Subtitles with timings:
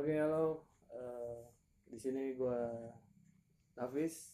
[0.00, 0.64] Oke, halo.
[0.88, 1.44] Eh,
[1.92, 2.72] di sini gua
[3.76, 4.32] Nafis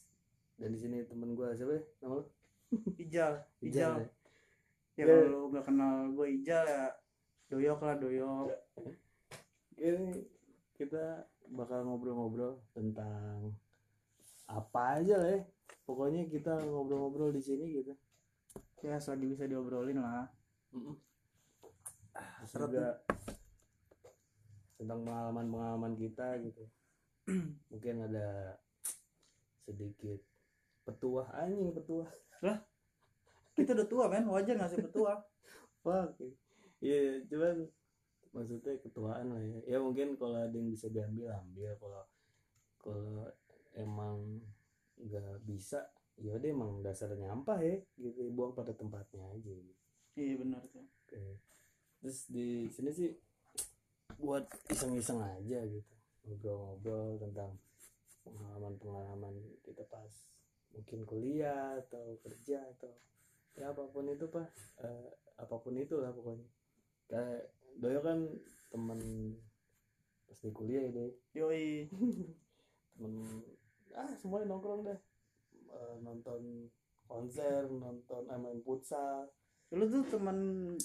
[0.55, 1.75] dan di sini temen gua siapa?
[1.75, 1.83] ya?
[2.07, 2.25] Nama lu?
[3.03, 3.93] Ijal, Ijal.
[3.99, 4.07] ya?
[4.95, 5.05] Ya Ya.
[5.11, 6.87] kalau lu gak kenal gue Ijal ya
[7.51, 8.47] doyok lah doyok.
[9.75, 10.23] Ini
[10.79, 13.51] kita bakal ngobrol-ngobrol tentang
[14.47, 15.41] apa aja lah ya.
[15.83, 17.91] Pokoknya kita ngobrol-ngobrol di sini gitu.
[18.87, 20.31] Ya selagi bisa diobrolin lah.
[22.15, 23.03] Ah, Seret juga
[24.77, 26.65] tentang pengalaman-pengalaman kita gitu.
[27.73, 28.57] Mungkin ada
[29.67, 30.21] sedikit
[30.87, 32.09] petuah anjing petuah.
[33.57, 35.17] Kita udah tua kan, wajar gak sih petua?
[35.83, 36.21] Fuck.
[36.85, 37.65] Iya, cuman
[38.37, 39.77] maksudnya ketuaan lah ya.
[39.77, 42.03] Ya mungkin kalau ada yang bisa diambil ambil kalau
[42.77, 43.27] kalau
[43.73, 44.45] emang
[44.97, 49.83] nggak bisa ya udah emang dasar nyampah ya gitu buang pada tempatnya aja gitu.
[50.21, 50.85] Iya benar tuh.
[50.85, 51.41] Oke.
[52.05, 53.11] Terus di sini sih
[54.15, 55.93] buat iseng-iseng aja gitu.
[56.27, 57.55] Ngobrol-ngobrol tentang
[58.27, 60.11] pengalaman-pengalaman kita pas
[60.75, 62.91] mungkin kuliah atau kerja atau
[63.55, 64.51] ya apa pun itu pak.
[64.83, 65.09] Eh,
[65.39, 66.47] apa pun itu lah pokoknya.
[67.07, 68.19] Kayak Doyo kan
[68.73, 69.01] temen
[70.27, 71.07] pas di kuliah ya
[71.39, 71.87] Yoi.
[72.97, 73.15] temen
[73.95, 75.01] ah semuanya nongkrong deh.
[75.71, 76.67] Eh, nonton
[77.07, 79.31] konser nonton eh, main futsal.
[79.71, 80.39] Lu tuh teman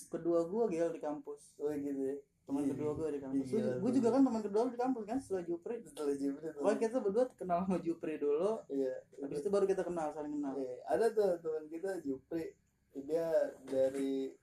[0.10, 1.58] kedua gue Gil di kampus.
[1.62, 2.72] oh gitu ya Teman Iya.
[2.74, 3.48] kedua gue di kampus.
[3.50, 5.76] Iya, gue juga kan teman kedua di kampus kan setelah Jupri.
[5.82, 8.52] setelah Jupri Pokoknya kita berdua kenal sama Jupri dulu.
[8.68, 10.54] iya Habis itu baru kita kenal, saling kenal.
[10.54, 12.46] Iya, ada tuh teman kita Jupri
[12.94, 13.28] dia
[13.64, 14.36] dari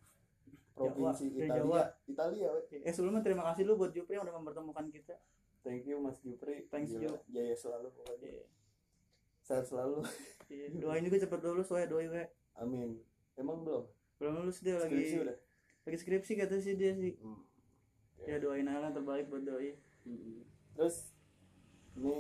[0.73, 1.81] provinsi Jawa, Italia Jawa.
[2.07, 2.81] Italia weh.
[2.81, 5.15] Eh sebelumnya terima kasih lu buat Jupri yang udah mempertemukan kita.
[5.61, 8.45] thank you Mas Jupri Thanks, Gila, jaya selalu pokoknya Iya.
[9.43, 10.01] sehat selalu
[10.49, 12.25] Iya, Doain juga cepet lulus, soalnya doain we.
[12.55, 12.95] amin
[13.35, 13.85] emang belum
[14.17, 15.37] Belum lulus dia lagi skripsi udah
[15.83, 17.19] lagi skripsi kata sih dia sih.
[17.19, 17.43] Hmm.
[18.27, 19.77] Ya doain aja terbaik buat doi.
[20.09, 20.41] Mm-mm.
[20.73, 21.13] terus
[21.99, 22.15] ini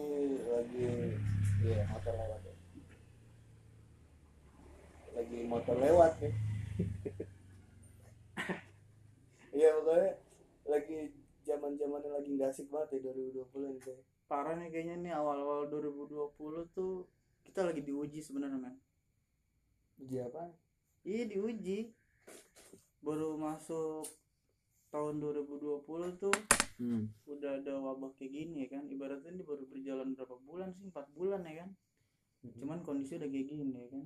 [0.44, 1.16] lagi
[1.64, 2.54] ya motor lewat ya
[5.16, 6.28] lagi motor lewat ya
[9.56, 10.10] iya pokoknya
[10.68, 10.98] lagi
[11.48, 15.72] zaman zamannya lagi nggak asik banget ya 2020 ini saya Parah nih kayaknya nih awal-awal
[15.72, 17.08] 2020 tuh
[17.48, 18.76] kita lagi diuji sebenarnya men.
[19.96, 20.52] uji apa
[21.00, 21.96] Iya diuji.
[23.00, 24.04] Baru masuk
[24.88, 25.84] tahun 2020
[26.16, 26.36] tuh
[26.80, 27.02] hmm.
[27.28, 28.84] udah ada wabah kayak gini ya kan.
[28.86, 30.88] Ibaratnya ini baru berjalan berapa bulan sih?
[30.88, 31.70] 4 bulan ya kan.
[32.56, 34.04] Cuman kondisi udah kayak gini ya kan.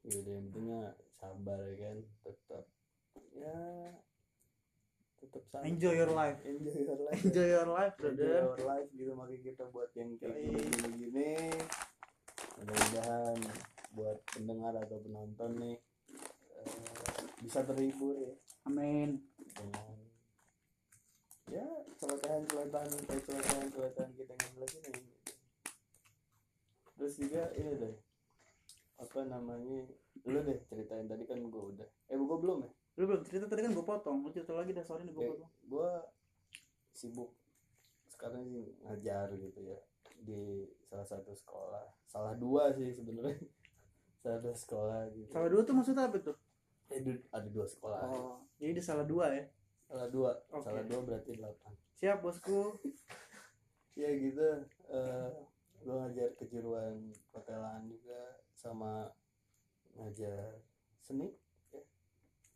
[0.00, 0.82] ya udah yang pentingnya
[1.12, 2.64] sabar ya kan tetap
[3.36, 3.60] ya
[5.20, 6.40] tetap sabar Enjoy your life.
[6.40, 8.32] enjoy your life Enjoy your life, enjoy brother.
[8.48, 11.30] your life gitu makanya kita buat yang kayak gini gini gini
[12.56, 13.38] mudah-mudahan
[13.92, 15.76] buat pendengar atau penonton nih
[16.56, 16.80] eh,
[17.44, 18.32] bisa terhibur ya
[18.64, 19.20] Amin.
[19.52, 19.89] dengan
[21.50, 21.66] ya
[21.98, 25.04] celotehan celotehan kayak celotehan celotehan kita yang lagi nih.
[26.94, 27.94] Terus juga ini deh.
[29.00, 29.80] Apa namanya?
[30.22, 31.88] Lu deh ceritain tadi kan gue udah.
[32.06, 32.70] Eh gue belum ya?
[32.96, 34.22] Lu belum cerita tadi kan gue potong.
[34.22, 35.50] Lu cerita lagi dah sorry nih gue Eh, potong.
[35.66, 35.90] gue
[36.92, 37.30] sibuk.
[38.06, 39.78] Sekarang sih ngajar gitu ya.
[40.20, 41.86] Di salah satu sekolah.
[42.04, 43.40] Salah dua sih sebenarnya.
[44.20, 45.32] Salah dua sekolah gitu.
[45.32, 46.36] Salah dua tuh maksudnya apa tuh?
[46.90, 47.00] eh,
[47.32, 48.02] ada dua sekolah.
[48.04, 49.46] Oh, jadi dia salah dua ya.
[49.90, 50.62] Salah dua Oke.
[50.62, 52.78] salah dua berarti delapan Siap bosku.
[54.00, 54.46] ya gitu
[54.88, 55.28] eh
[55.80, 56.94] gue ngajar kejuruan
[57.32, 59.10] hotelan juga sama
[59.94, 60.62] ngajar
[61.02, 61.34] seni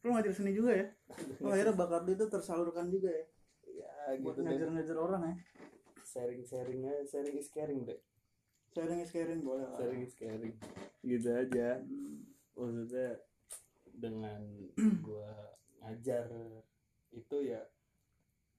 [0.05, 0.87] Lu ngajar seni juga ya?
[1.43, 3.25] Oh, akhirnya bakat lu itu tersalurkan juga ya?
[3.67, 5.35] ya Buat gitu ngajar-ngajar orang ya?
[6.05, 7.99] sharing sharingnya sharing is caring deh
[8.71, 9.75] Sharing is caring boleh lah.
[9.75, 10.55] sharing is caring
[11.03, 12.23] gitu aja Hmm.
[12.55, 13.19] maksudnya
[13.93, 14.41] dengan
[15.07, 15.33] gua
[15.83, 16.31] ngajar
[17.15, 17.63] itu ya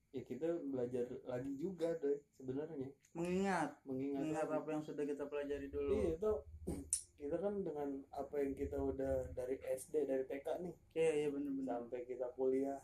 [0.09, 5.67] ya kita belajar lagi juga deh sebenarnya Mengingat, mengingat mengingat apa yang sudah kita pelajari
[5.67, 5.91] dulu.
[5.91, 6.31] iya itu
[7.19, 11.67] kita kan dengan apa yang kita udah dari SD dari TK nih Iya, iya bener-bener.
[11.67, 12.79] sampai kita kuliah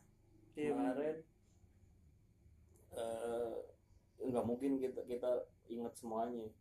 [0.51, 1.15] Iya, kemarin
[2.91, 3.55] eh,
[4.21, 5.31] nggak mungkin kita kita
[5.67, 6.51] ingat semuanya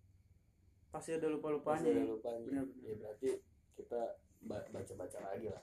[0.91, 1.87] Pasti ada Pasti lupa-lupanya.
[1.87, 2.07] ada ya.
[2.07, 3.31] lupanya ya berarti
[3.75, 4.01] kita
[4.43, 5.63] ba- baca-baca lagi lah.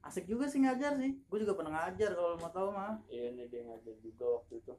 [0.00, 1.12] Asik juga sih ngajar sih.
[1.28, 2.96] Gue juga pernah ngajar kalau mau tahu mah.
[3.12, 4.74] Iya nih dia ngajar juga waktu itu.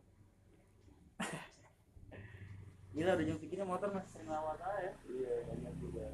[2.98, 4.92] Gila udah jam segini motor masih sering lawat aja.
[5.06, 6.06] Iya banyak juga.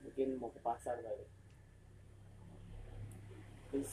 [0.00, 1.28] Mungkin mau ke pasar kali.
[3.68, 3.92] Terus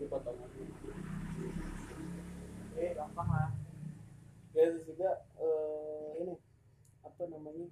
[0.00, 0.48] ini potongan.
[2.78, 3.50] Eh, gampang lah.
[4.56, 6.34] Ya terus juga eh, ini
[7.04, 7.68] apa namanya?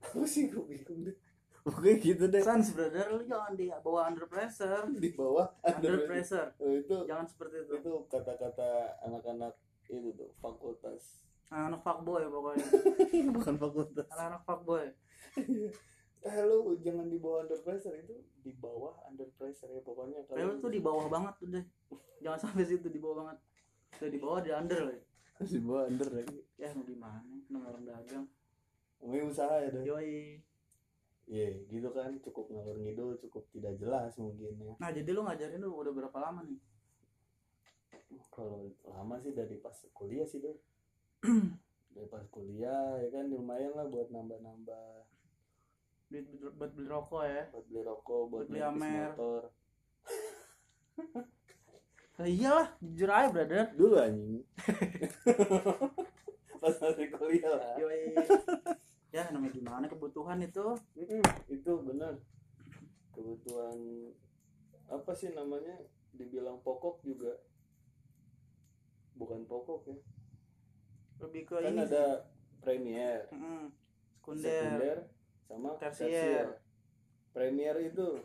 [0.06, 1.25] Apa sih gue bingung deh.
[1.66, 2.42] Oke gitu deh.
[2.42, 3.10] Sans brother.
[3.10, 4.86] Lu jangan di bawah under pressure.
[5.02, 6.54] Di bawah under under pressure.
[6.62, 7.74] Oh, itu jangan seperti itu.
[7.82, 9.58] itu kata-kata anak-anak
[9.90, 11.26] itu tuh fakultas.
[11.50, 12.66] Anak fuckboy pokoknya.
[13.36, 14.06] Bukan fakultas.
[14.14, 14.86] Anak fuckboy.
[16.26, 20.26] Eh lu jangan di bawah under pressure itu di bawah under pressure ya pokoknya.
[20.26, 21.62] Kayak lu tuh di bawah banget tuh deh.
[22.18, 23.38] Jangan sampai situ di bawah banget.
[23.94, 24.98] Udah di bawah di under lah
[25.44, 26.38] di bawah under lagi.
[26.56, 27.20] Ya mau gimana
[27.52, 28.26] namanya orang dagang.
[29.00, 29.84] Ngomongin usaha ya deh.
[29.84, 30.40] Yoi
[31.26, 32.14] Iya gitu kan.
[32.22, 34.74] Cukup ngalur ngidul cukup tidak jelas mungkin ya.
[34.78, 36.58] Nah jadi lu ngajarin lu udah berapa lama nih?
[38.30, 40.56] Kalau lama sih dari pas kuliah sih deh
[41.94, 44.90] dari pas kuliah ya kan lumayan lah buat nambah-nambah.
[46.54, 47.50] Buat, beli rokok ya.
[47.50, 49.10] Buat beli rokok buat Buat beli Amer.
[49.14, 49.42] motor.
[52.16, 53.76] Nah, iyalah jujur aja brother.
[53.76, 54.40] Dulu anjing.
[56.64, 57.76] Pas masih kuliah lah
[59.16, 60.76] ya namanya gimana kebutuhan itu?
[60.92, 62.20] Mm-mm, itu benar
[63.16, 63.78] kebutuhan
[64.92, 65.72] apa sih namanya?
[66.12, 67.32] Dibilang pokok juga.
[69.16, 69.96] Bukan pokok ya.
[71.24, 72.28] Lebih ke kan ini ada
[72.60, 73.24] premier.
[73.32, 73.72] Mm-mm.
[74.20, 74.98] sekunder sekunder
[75.48, 76.10] sama Tersier.
[76.12, 76.46] tersier.
[77.32, 78.20] Premier itu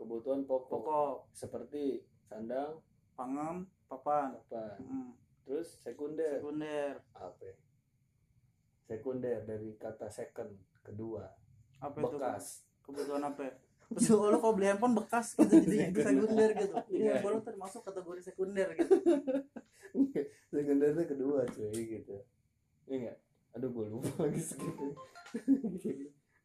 [0.00, 1.14] kebutuhan pokok, pokok.
[1.36, 2.80] Seperti sandang
[3.12, 4.32] pangem papan.
[4.32, 5.12] apa Mm.
[5.44, 6.40] terus sekunder.
[6.40, 6.96] Sekunder.
[7.12, 7.56] Apa ya?
[8.90, 10.50] Sekunder dari kata second
[10.82, 11.30] kedua
[11.78, 13.54] apa itu bekas kebutuhan apa ya?
[13.90, 16.74] Terus lu kalau beli handphone bekas gitu jadinya itu sekunder gitu.
[16.74, 17.10] Jadi Iya.
[17.14, 18.94] handphone lu termasuk kategori sekunder gitu.
[20.50, 22.16] sekundernya kedua cuy gitu
[22.86, 23.18] iya nggak
[23.52, 24.86] aduh gue lupa lagi segitu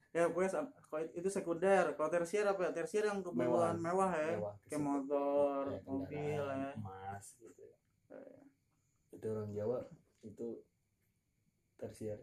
[0.10, 0.64] Ya pokoknya
[1.12, 1.92] itu sekunder.
[2.00, 2.72] Kalau tersier apa ya?
[2.72, 4.40] Tersier yang kebutuhan mewah, ya.
[4.40, 4.56] Mewah.
[4.64, 6.72] Kayak motor, Ya, mobil ya.
[6.72, 7.76] emas gitu ya.
[8.16, 8.40] Eh,
[9.12, 9.84] itu orang Jawa
[10.24, 10.64] itu
[11.76, 12.16] tersier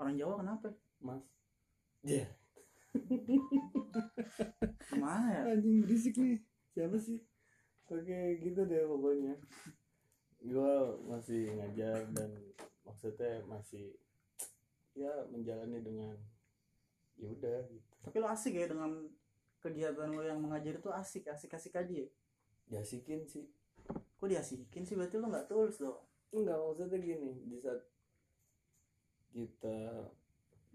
[0.00, 0.68] Orang Jawa kenapa?
[1.04, 1.24] emas
[2.00, 2.26] Iya
[4.90, 5.40] Gimana ya?
[5.54, 6.40] anjing berisik nih
[6.72, 7.20] siapa sih
[7.86, 9.34] oke gitu deh pokoknya
[10.40, 10.74] gue
[11.04, 12.30] masih ngajar dan
[12.86, 13.92] maksudnya masih
[14.96, 16.16] ya menjalani dengan
[17.20, 19.06] ya udah gitu Tapi lu asik ya dengan
[19.60, 22.08] kegiatan lu yang mengajar itu asik, asik-asik aja ya.
[22.70, 23.44] diasikin sih
[24.20, 24.94] Kok diasikin sih?
[24.94, 25.96] Berarti lu nggak tulus dong.
[26.30, 27.80] enggak maksudnya gini di saat
[29.30, 29.78] kita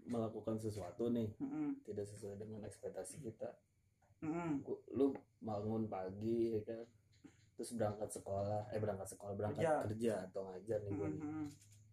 [0.04, 1.82] melakukan sesuatu nih Mm-mm.
[1.82, 3.50] tidak sesuai dengan ekspektasi kita
[4.18, 4.62] Mm-mm.
[4.62, 6.82] Ku- lu bangun pagi ya kan
[7.52, 9.84] terus berangkat sekolah eh berangkat sekolah berangkat Kerja.
[9.86, 11.20] kerja, atau ngajar nih gua nih.
[11.20, 11.46] Mm-mm.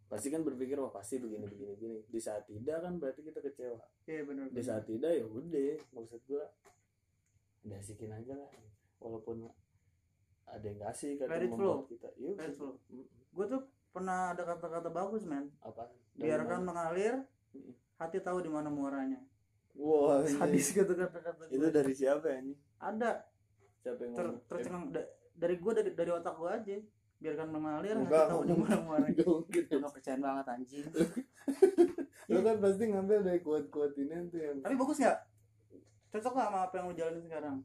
[0.06, 3.80] pasti kan berpikir wah pasti begini begini begini di saat tidak kan berarti kita kecewa
[4.06, 4.46] Iya benar.
[4.48, 6.46] di saat tidak ya udah maksud gua
[7.62, 8.52] diasikin aja lah
[9.00, 9.48] walaupun
[10.46, 11.80] ada yang kasih kadang membuat flow.
[11.90, 12.76] kita iya flow.
[12.88, 15.48] Mm, Gue tuh pernah ada kata-kata bagus men.
[15.60, 17.26] apa Biarkan mengalir,
[17.96, 19.18] hati tahu di mana muaranya.
[19.74, 21.72] wah ini- Sadis gitu kata-kata itu gue.
[21.72, 23.26] dari siapa ya ini Ada
[23.76, 26.78] siapa yang ter tercengang da- dari gue dari dari otak gue aja.
[27.18, 29.16] Biarkan mengalir, hati Enggak, tahu di mana muaranya.
[29.18, 30.86] Lu nggak percaya banget anjing.
[32.26, 35.20] lu kan pasti ngambil dari quote-quote ini tuh yang Tapi bagus nggak?
[36.10, 37.58] Cocok nggak sama apa yang lu jalanin sekarang?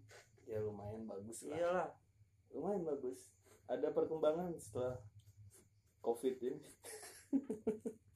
[0.44, 1.88] ya lumayan bagus lah Iyalah.
[2.50, 3.28] lumayan bagus
[3.66, 4.96] ada perkembangan setelah
[6.00, 6.56] covid ini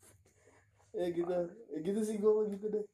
[0.92, 1.32] ya gitu
[1.72, 2.84] ya gitu sih gue gitu deh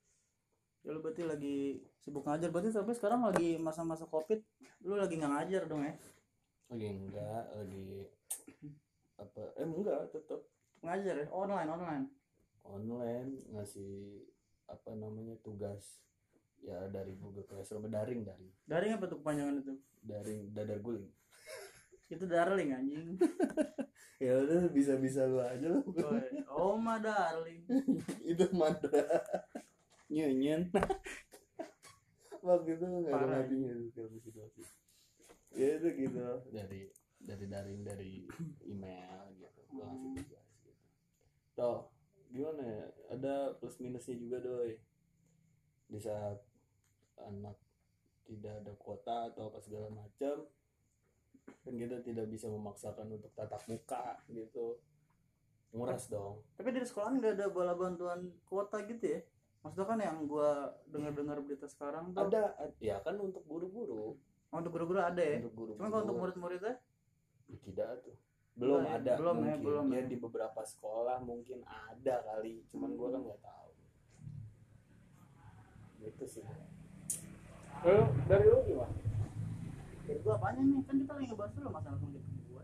[0.86, 2.48] Ya lu berarti lagi sibuk ngajar.
[2.54, 4.38] Berarti sampai sekarang lagi masa-masa covid,
[4.86, 5.94] lu lagi nggak ngajar dong ya?
[6.68, 8.06] lagi enggak lagi
[9.16, 10.40] apa eh enggak tetap
[10.84, 11.26] Ngajar ya?
[11.32, 12.04] Online, online.
[12.62, 14.22] online ngasih
[14.68, 15.98] apa namanya tugas
[16.60, 19.74] ya dari Google Classroom daring daring Daring apa tuh kepanjangan itu?
[20.04, 21.08] daring dadar guling
[22.06, 23.16] Itu darling anjing.
[24.18, 25.82] ya udah bisa bisa lu aja lah.
[26.50, 27.62] Oh, Oma darling.
[28.30, 29.22] itu mantra
[30.10, 30.72] nyenyen
[32.46, 33.58] waktu itu nggak ada tuh
[33.94, 34.62] film situasi
[35.54, 36.22] ya itu gitu.
[36.50, 38.12] Dari dari daring dari
[38.64, 39.60] email gitu.
[39.74, 40.16] Gua ngasih Hmm.
[40.18, 40.82] tugas gitu.
[41.54, 41.78] Toh
[42.28, 42.86] gimana ya?
[43.14, 44.76] Ada plus minusnya juga doi.
[45.88, 46.38] Di saat
[47.18, 47.56] anak
[48.28, 50.44] tidak ada kuota atau apa segala macam
[51.64, 54.78] kan kita tidak bisa memaksakan untuk tatap muka gitu.
[55.74, 56.40] Nguras dong.
[56.56, 59.20] Tapi dari sekolahan nggak ada bola bantuan kuota gitu ya?
[59.60, 64.16] Maksudnya kan yang gua dengar-dengar berita sekarang tuh ada ya kan untuk guru-guru.
[64.48, 65.44] Oh, untuk guru-guru ada ya.
[65.44, 65.78] untuk guru-guru.
[65.82, 66.74] Cuma kalau untuk murid-muridnya?
[67.52, 68.16] Tidak tuh.
[68.58, 69.64] Belum ya, ada belum ya, mungkin.
[69.66, 70.08] belum ya ya.
[70.08, 72.64] di beberapa sekolah mungkin ada kali.
[72.72, 73.70] Cuman gua kan nggak tahu.
[76.00, 76.44] Gitu sih.
[77.84, 79.07] Lalu dari lu gimana
[80.08, 80.80] dari gua apanya nih?
[80.88, 82.62] Kan kita lagi ngebahas dulu masalah kuliah gua.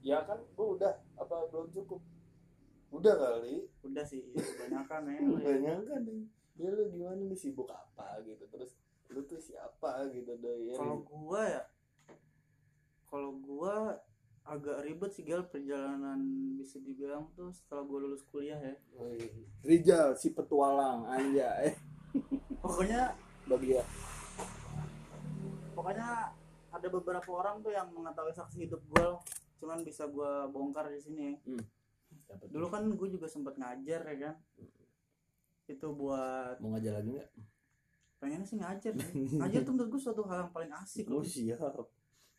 [0.00, 2.00] ya kan gua udah apa belum cukup.
[2.94, 3.66] Udah kali.
[3.82, 5.18] Udah sih, kebanyakan ya.
[5.50, 6.22] banyak kan nih.
[6.54, 8.46] Ya lu gimana nih sibuk apa gitu?
[8.46, 8.78] Terus
[9.10, 10.70] lu tuh siapa gitu doi?
[10.70, 11.62] Ya kalau gua ya
[13.10, 13.98] kalau gua
[14.46, 16.22] agak ribet sih gal perjalanan
[16.54, 18.76] bisa dibilang tuh setelah gua lulus kuliah ya.
[18.94, 19.18] Woi,
[19.66, 21.74] Rijal si petualang anjay.
[22.62, 23.18] Pokoknya
[23.50, 23.84] bagi ya.
[25.74, 26.28] pokoknya
[26.70, 29.18] ada beberapa orang tuh yang mengetahui saksi hidup gua
[29.60, 31.28] cuman bisa gua bongkar di sini.
[32.50, 34.34] Dulu kan gue juga sempat ngajar ya kan?
[35.66, 37.30] Itu buat mau ngajar lagi nggak?
[38.18, 38.92] Pengen sih ngajar.
[38.94, 39.06] Ya.
[39.44, 41.58] ngajar tuh menurut gue suatu hal yang paling asik oh loh siap.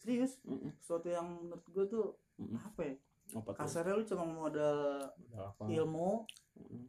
[0.01, 0.41] Serius?
[0.43, 0.73] Mm-mm.
[0.81, 2.05] suatu yang menurut gue tuh
[2.41, 2.57] Mm-mm.
[2.57, 2.95] apa ya?
[3.37, 3.59] Apa tuh?
[3.63, 5.63] Kasarnya lu cuma modal Udah apa?
[5.69, 6.25] ilmu
[6.57, 6.83] Mm-mm.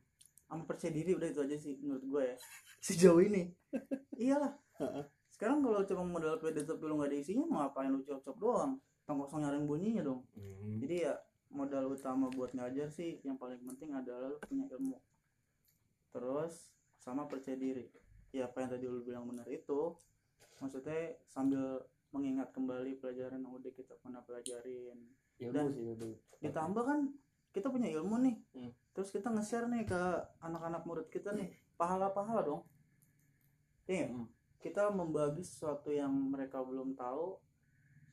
[0.48, 2.36] sama percaya diri udah itu aja sih menurut gue ya.
[2.86, 3.52] Sejauh ini?
[4.18, 4.54] Iyalah
[5.32, 8.72] sekarang kalau cuma modal pede tapi lu gak ada isinya mau ngapain lu cop-cop doang?
[9.08, 10.20] Tong kosong nyaring bunyinya dong.
[10.36, 10.78] Mm.
[10.84, 11.14] jadi ya
[11.52, 14.96] modal utama buat ngajar sih yang paling penting adalah lu punya ilmu.
[16.12, 17.88] Terus sama percaya diri.
[18.32, 19.96] Ya apa yang tadi lu bilang benar itu.
[20.60, 24.96] Maksudnya sambil mengingat kembali pelajaran yang udah kita pernah pelajarin.
[25.40, 26.08] Ilmu Dan sih itu
[26.44, 27.00] ditambah kan
[27.52, 28.36] kita punya ilmu nih.
[28.56, 28.72] Hmm.
[28.92, 30.00] terus kita nge-share nih ke
[30.44, 31.48] anak-anak murid kita nih.
[31.80, 32.62] Pahala-pahala dong.
[33.88, 34.41] Iya nggak?
[34.62, 34.64] Mm.
[34.70, 37.34] kita membagi sesuatu yang mereka belum tahu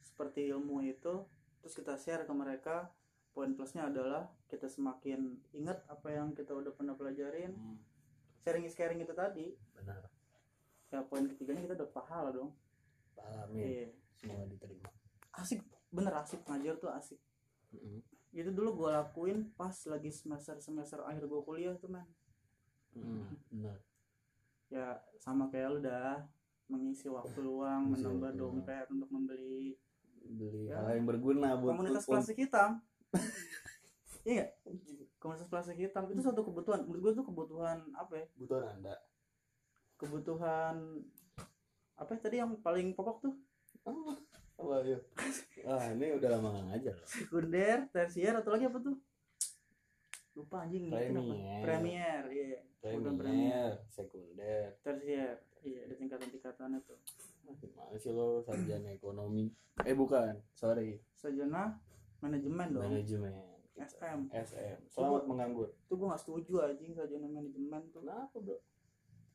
[0.02, 1.22] seperti ilmu itu
[1.62, 2.90] terus kita share ke mereka.
[3.30, 7.54] Poin plusnya adalah kita semakin ingat apa yang kita udah pernah pelajarin.
[7.54, 7.78] Mm.
[8.42, 9.54] sharing is caring itu tadi.
[9.78, 10.10] Benar.
[10.90, 12.58] Ya poin ketiganya kita udah pahala dong.
[13.14, 13.88] Pahami iya.
[14.18, 14.90] Semua diterima.
[15.38, 15.62] Asik
[15.94, 16.42] bener asik.
[16.50, 17.22] Ngajar tuh asik.
[17.70, 18.02] Mm-mm.
[18.30, 22.10] itu dulu gue lakuin pas lagi semester semester akhir gue kuliah tuh man
[22.98, 23.38] Mm.
[23.54, 23.78] benar.
[24.74, 26.26] Ya sama kayak lu dah
[26.70, 28.54] mengisi waktu luang Mengisi menambah waktu luang.
[28.56, 29.76] dompet untuk membeli
[30.22, 30.78] beli Ya.
[30.78, 32.72] hal yang berguna buat komunitas buat- plastik hitam.
[34.22, 34.46] Iya
[35.18, 36.06] komunitas plastik hitam.
[36.08, 36.84] Itu suatu kebutuhan.
[36.84, 38.26] Menurut gue tuh kebutuhan apa ya?
[38.32, 38.96] Kebutuhan anda.
[39.98, 40.76] Kebutuhan
[41.96, 43.34] apa ya tadi yang paling pokok tuh?
[43.84, 44.16] Oh,
[44.56, 45.02] apa yuk
[45.66, 46.96] ah ini udah lama nggak ngajar.
[47.06, 48.96] Sekunder tersier atau lagi apa tuh?
[50.36, 50.88] Lupa anjing?
[50.88, 51.60] Premier.
[51.60, 52.60] premier iya.
[52.80, 53.72] Kebutuhan premier.
[53.88, 54.78] sekunder.
[54.80, 55.36] Tersier
[55.66, 57.00] iya ada tingkatan tingkatannya tuh
[57.60, 59.50] gimana sih lo sarjana ekonomi?
[59.82, 61.02] Eh bukan sorry.
[61.18, 61.82] Sarjana
[62.22, 62.86] manajemen dong.
[62.86, 63.34] Manajemen.
[63.80, 65.72] SM SM selamat menganggur.
[65.72, 68.06] itu gue gak setuju anjing sarjana manajemen tuh.
[68.06, 68.62] Kenapa bro?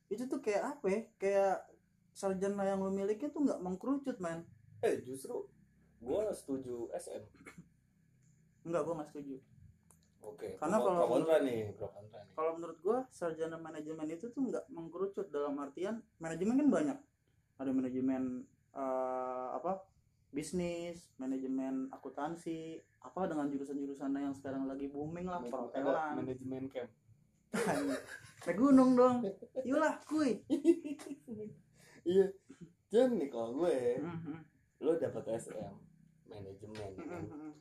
[0.07, 1.01] Itu tuh kayak apa ya?
[1.19, 1.55] Kayak
[2.15, 4.47] sarjana yang lo miliki tuh nggak mengkerucut man
[4.79, 5.51] eh justru
[5.99, 7.23] gua setuju SM
[8.65, 9.35] Enggak, gue gak setuju
[10.25, 12.33] oke Karena kalau kontra nih pro kontra nih.
[12.33, 16.97] kalau menurut gue sarjana manajemen itu tuh nggak mengkerucut dalam artian manajemen kan banyak.
[17.55, 18.23] Ada manajemen
[18.71, 19.85] eh, apa
[20.29, 26.17] bisnis manajemen akuntansi apa dengan jurusan-jurusan yang sekarang lagi booming lah perhotelan.
[26.17, 26.91] manajemen camp.
[28.45, 29.23] Naik gunung dong.
[29.61, 30.43] Yulah kuy.
[32.05, 32.29] Iya.
[32.85, 34.37] Dan nih kalau gue Mhm.
[34.79, 35.73] lo dapat SM
[36.25, 37.23] manajemen kan?
[37.23, 37.51] Mhm.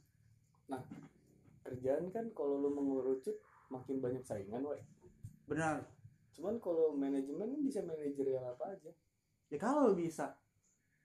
[1.74, 3.34] Kerjaan kan kalau lo mengerucut
[3.68, 4.78] makin banyak saingan we
[5.50, 5.82] benar.
[6.34, 8.90] Cuman kalau manajemen bisa manajerial apa aja.
[9.50, 10.34] Ya kalau bisa.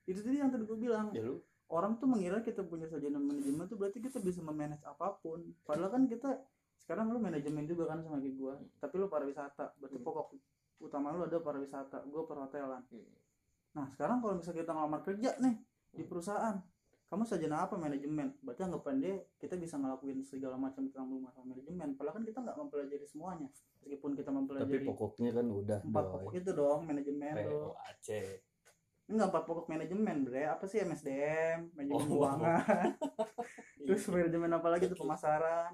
[0.05, 1.09] Itu tadi yang tadi gue bilang.
[1.13, 1.41] Ya lu.
[1.69, 5.53] Orang tuh mengira kita punya sarjana manajemen tuh berarti kita bisa memanage apa pun.
[5.61, 6.33] Padahal kan kita
[6.81, 8.57] sekarang lu manajemen juga kan sama kayak gua.
[8.81, 9.77] Tapi lu pariwisata.
[9.77, 10.05] Berarti Hmm.
[10.09, 10.25] pokok
[10.81, 12.09] utama lu ada pariwisata.
[12.09, 12.81] Gua perhotelan.
[12.89, 13.05] Hmm.
[13.69, 15.55] nah sekarang kalau misalnya kita ngelamar kerja nih
[15.93, 16.09] di Hmm.
[16.09, 16.57] perusahaan
[17.09, 18.37] kamu sarjana apa manajemen?
[18.45, 21.97] Berarti anggapan dia kita bisa ngelakuin segala macam tentang masalah manajemen.
[21.97, 23.49] Padahal kan kita nggak mempelajari semuanya.
[23.81, 26.13] Meskipun kita tapi mempelajari pokoknya kan udah empat boy.
[26.21, 28.07] pokok itu dong manajemen tuh POAC
[29.09, 30.43] enggak empat pokok manajemen bre.
[30.45, 32.05] Apa sih MSDM manajemen Oh.
[32.05, 32.93] keuangan.
[33.89, 34.11] Terus Iya.
[34.13, 35.73] manajemen apa lagi tuh pemasaran?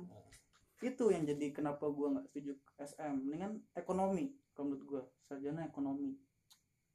[0.80, 5.04] Itu yang jadi kenapa gua nggak setuju SM mendingan ekonomi kalau menurut gua.
[5.28, 6.16] Sarjana ekonomi.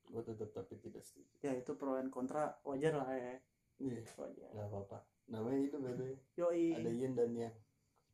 [0.09, 1.29] Gue tetap tapi tidak setuju.
[1.45, 2.57] Ya itu pro and kontra.
[2.65, 3.37] Wajar lah ya
[3.81, 4.01] iya.
[4.15, 4.99] Wajar nggak apa-apa.
[5.31, 6.05] Namanya itu beda
[6.37, 6.77] yoi.
[6.77, 7.55] Ada yin dan yang.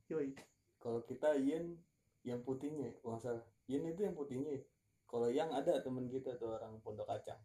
[0.08, 0.32] Yoi.
[0.78, 1.76] Kalau kita yin
[2.22, 3.42] yang putihnya kalau salah.
[3.66, 4.62] Yin itu yang putihnya.
[5.06, 7.38] Kalau yang ada temen kita tuh orang pondok kacang.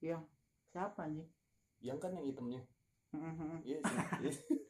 [0.00, 0.24] Yang.
[0.72, 1.28] Siapa anjing?
[1.80, 2.62] Yang kan yang hitamnya.
[3.12, 3.60] Mhm.
[3.64, 3.98] iya sih.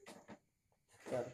[1.06, 1.26] Ntar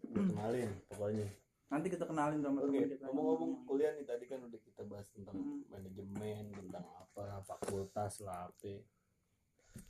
[0.00, 1.28] gue kenalin pokoknya.
[1.70, 3.04] Nanti kita kenalin sama oke teman kita.
[3.06, 5.60] ngomong-ngomong kuliah nih tadi kan udah kita bahas tentang Mm.
[5.70, 8.82] manajemen tentang apa fakultas lah apa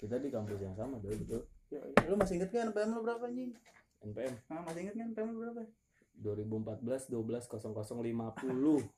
[0.00, 1.42] kita di kampus yang sama dong betul.
[1.70, 1.92] Yoi.
[2.08, 3.52] lu masih inget kan NPM lu berapa anjing?
[4.00, 5.62] NPM nah, masih inget kan NPM lu berapa?
[6.20, 8.90] 2014 12 0050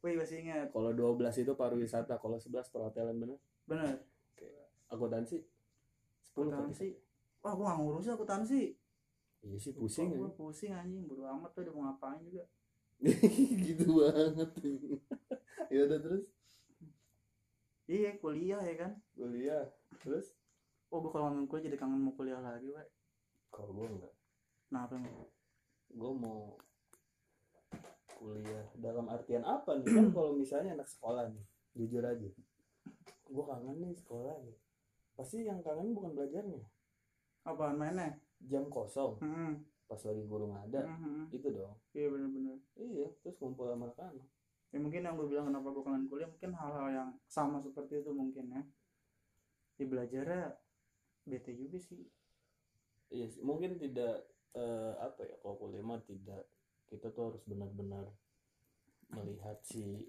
[0.00, 0.68] wih masih inget.
[0.72, 3.38] Kalau 12 itu pariwisata kalau 11 perhotelan bener.
[3.68, 3.96] Bener.
[4.88, 5.44] Akuntansi?
[6.32, 6.88] 10 akuntansi.
[7.40, 8.62] wah gua nggak ngurusin akuntansi.
[9.40, 11.04] Iya sih pusing Gua ya pusing anjing.
[11.08, 12.44] Bodo amat tuh udah mau ngapain juga.
[13.64, 14.50] Gitu banget.
[15.70, 16.26] Ya udah terus
[17.90, 18.92] iya kuliah ya kan?
[19.18, 19.66] Kuliah.
[19.98, 20.30] Terus?
[20.94, 22.86] Oh gue kalau ngomong kuliah jadi kangen mau kuliah lagi Wak.
[23.50, 24.14] kalau gue enggak.
[24.70, 25.06] Nah apa yang
[25.90, 26.54] gue mau
[28.14, 28.66] kuliah.
[28.78, 29.90] Dalam artian apa nih?
[29.90, 31.44] Kan kalau misalnya anak sekolah nih
[31.74, 32.30] jujur aja.
[33.26, 34.56] Gue kangen nih sekolah nih.
[35.18, 36.62] Pasti yang kangen bukan belajarnya.
[37.42, 38.14] Apaan mainnya?
[38.38, 39.18] Jam kosong.
[39.18, 39.66] Hmm.
[39.90, 41.34] pas lagi guru nggak ada hmm.
[41.34, 41.74] itu dong.
[41.90, 42.62] Iya bener-bener.
[42.78, 44.22] Iya terus ngumpul sama anak-anak
[44.70, 48.10] ya mungkin yang gue bilang kenapa gue kangen kuliah mungkin hal-hal yang sama seperti itu
[48.14, 48.62] mungkin ya.
[49.74, 50.54] Di belajarnya
[51.26, 52.06] bete juga sih.
[53.10, 56.46] Iya sih mungkin tidak eh, apa ya kalau kuliah mah tidak
[56.86, 58.06] kita tuh harus benar-benar
[59.10, 60.06] melihat si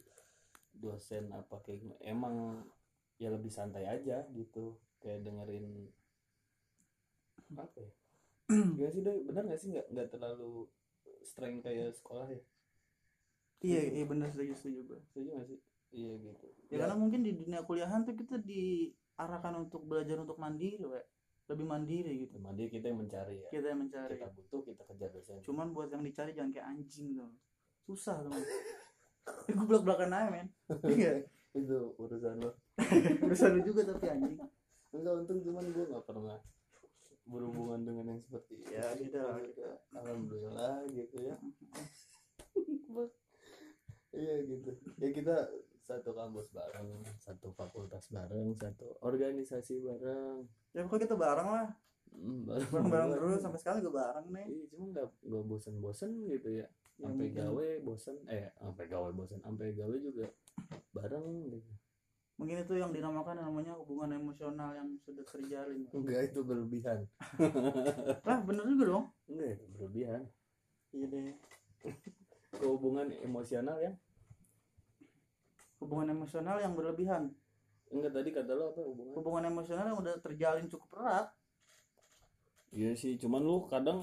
[0.77, 2.01] dosen apa kayak gimana.
[2.05, 2.35] emang
[3.17, 5.89] ya lebih santai aja gitu kayak dengerin
[7.57, 7.91] apa ya.
[8.77, 9.71] Gak sih deh benar gak sih?
[9.71, 10.67] Nggak nggak terlalu
[11.23, 12.41] strain kayak sekolah ya
[13.61, 15.59] iya iya bener setuju setuju gue setuju gak sih?
[15.91, 16.45] Iya gitu.
[16.71, 21.01] Ya, karena mungkin di dunia kuliahan tuh kita diarahkan untuk belajar untuk mandiri we.
[21.51, 22.39] lebih mandiri gitu.
[22.39, 23.49] Mandiri kita yang mencari ya.
[23.51, 24.15] Kita yang mencari.
[24.15, 25.43] Kita butuh kita kejar dosen.
[25.43, 27.27] Cuman buat yang dicari jangan kayak anjing tuh
[27.83, 28.31] susah tuh
[29.57, 30.47] gue belak belakan aja men.
[30.87, 31.27] Iya
[31.59, 32.55] itu urusan lo
[33.27, 34.39] urusan lu juga tapi anjing.
[34.95, 36.39] Enggak untung cuman gue nggak pernah
[37.27, 38.71] berhubungan dengan yang seperti itu.
[38.71, 39.61] Ya lah Gitu.
[39.91, 41.35] alhamdulillah gitu ya
[44.11, 44.69] iya gitu.
[44.99, 45.35] Ya kita
[45.81, 50.45] satu kampus bareng satu fakultas bareng satu organisasi bareng.
[50.71, 51.67] Ya pokoknya kita bareng lah.
[52.11, 53.09] Hmm, bareng bareng.
[53.15, 54.45] terus sampai sekarang juga bareng nih.
[54.47, 56.67] Iya cuma nggak nggak bosen-bosen gitu ya.
[56.99, 58.15] Ya, sampai mungkin- gawe bosen.
[58.29, 59.39] Eh sampai gawe bosen.
[59.41, 60.25] Sampai gawe juga
[60.93, 61.71] bareng gitu.
[62.37, 65.85] Mungkin itu yang dinamakan namanya hubungan emosional yang sudah terjalin.
[65.93, 67.05] Enggak itu berlebihan.
[68.27, 69.05] Lah bener juga dong.
[69.29, 70.21] Enggak berlebihan.
[70.91, 71.31] Iya deh
[72.59, 73.93] hubungan emosional ya
[75.79, 77.31] hubungan emosional yang berlebihan
[77.91, 81.27] enggak tadi kata lo apa hubungan hubungan emosional yang udah terjalin cukup erat
[82.71, 83.99] Iya sih, cuman lu kadang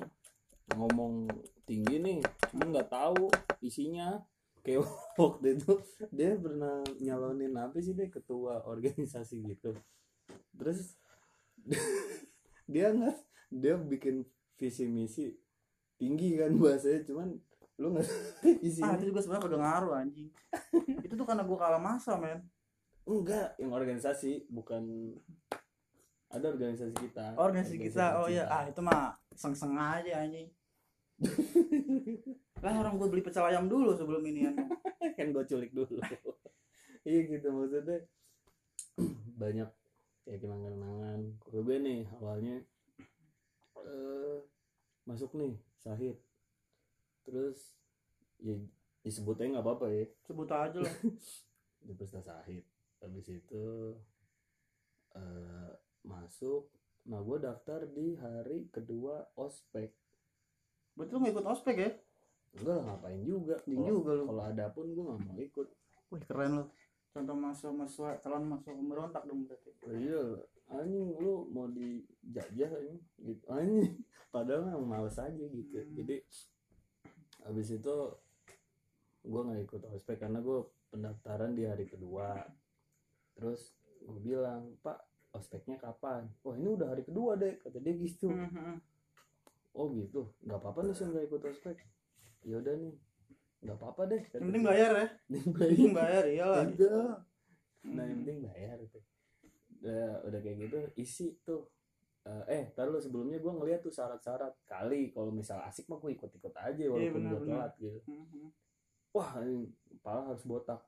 [0.76, 1.24] ngomong
[1.64, 2.20] tinggi nih,
[2.52, 3.32] cuman nggak tahu
[3.64, 4.20] isinya.
[4.61, 4.84] Kayak
[5.22, 5.72] waktu itu
[6.12, 9.72] dia pernah nyalonin apa sih dia ketua organisasi gitu.
[10.52, 11.00] Terus
[12.72, 13.16] dia nggak
[13.48, 14.28] dia bikin
[14.61, 15.32] visi misi
[15.96, 17.40] tinggi kan bahasanya, cuman
[17.78, 20.28] lu nggak ah isinya itu juga sebenarnya udah ngaruh anjing.
[21.06, 22.42] Itu tuh karena gue kalah masa men.
[23.06, 25.14] Enggak yang organisasi bukan
[26.28, 27.38] ada organisasi kita.
[27.38, 28.44] Organisasi kita oh iya.
[28.44, 28.52] kita.
[28.52, 30.50] ah itu mah seng seng aja anjing.
[32.66, 34.50] Lah orang gue beli pecel ayam dulu sebelum ini
[35.14, 36.02] kan gue culik dulu.
[37.06, 38.04] Iya gitu maksudnya.
[39.40, 39.70] Banyak
[40.26, 41.20] ya kenangan-kenangan.
[41.46, 42.58] Gue nih awalnya
[43.78, 44.38] eh
[45.06, 46.18] masuk nih sahid
[47.28, 47.76] terus
[48.40, 48.56] ya
[49.04, 50.04] disebutnya nggak apa-apa ya.
[50.24, 50.94] Sebut aja lah.
[51.86, 52.64] Di peserta sahid.
[52.98, 53.64] Habis itu
[55.14, 55.70] eh
[56.02, 56.72] masuk.
[57.08, 59.92] Nah gue daftar di hari kedua ospek.
[60.92, 61.90] Betul nggak ikut ospek ya?
[62.58, 63.56] Enggak lah ngapain juga.
[63.64, 64.24] Ini Kalau- juga lu.
[64.26, 65.68] kalau ada pun gue nggak mau ikut.
[66.08, 66.64] Wih keren lo
[67.08, 69.72] contoh masuk masuk calon masuk pemberontak dong berarti.
[69.82, 70.22] Oh iya,
[70.70, 73.00] anjing lu mau dijajah ini?
[73.16, 73.42] Gitu.
[73.48, 73.96] Anjing,
[74.34, 75.72] padahal emang males aja gitu.
[75.72, 75.94] Hmm.
[75.98, 76.22] Jadi
[77.48, 77.96] habis itu
[79.24, 82.44] gua nggak ikut ospek karena gua pendaftaran di hari kedua.
[83.37, 84.98] Terus gue bilang, "Pak,
[85.37, 88.28] ospeknya kapan?" "Wah, ini udah hari kedua, Dek." Kata dia gitu.
[88.32, 88.80] Mhm.
[89.76, 90.32] "Oh, gitu.
[90.42, 91.76] nggak apa-apa nih saya nggak ikut ospek."
[92.44, 92.94] "Ya udah nih.
[93.58, 95.06] nggak apa-apa deh." kata yang penting bayar ya
[95.82, 97.16] Yang bayar iyalah Enggak.
[97.88, 98.20] Nah, yang Mhm.
[98.26, 98.98] penting bayar itu.
[99.78, 101.62] Udah, udah kayak gitu, isi tuh.
[102.28, 106.12] Eh, eh, tar lu sebelumnya gua ngeliat tuh syarat-syarat kali kalau misal asik mah gua
[106.12, 107.56] ikut-ikut aja walaupun benar, gua benar.
[107.56, 107.98] telat gitu.
[108.04, 108.46] Mhm.
[109.16, 110.80] Wah, ini kepala harus botak.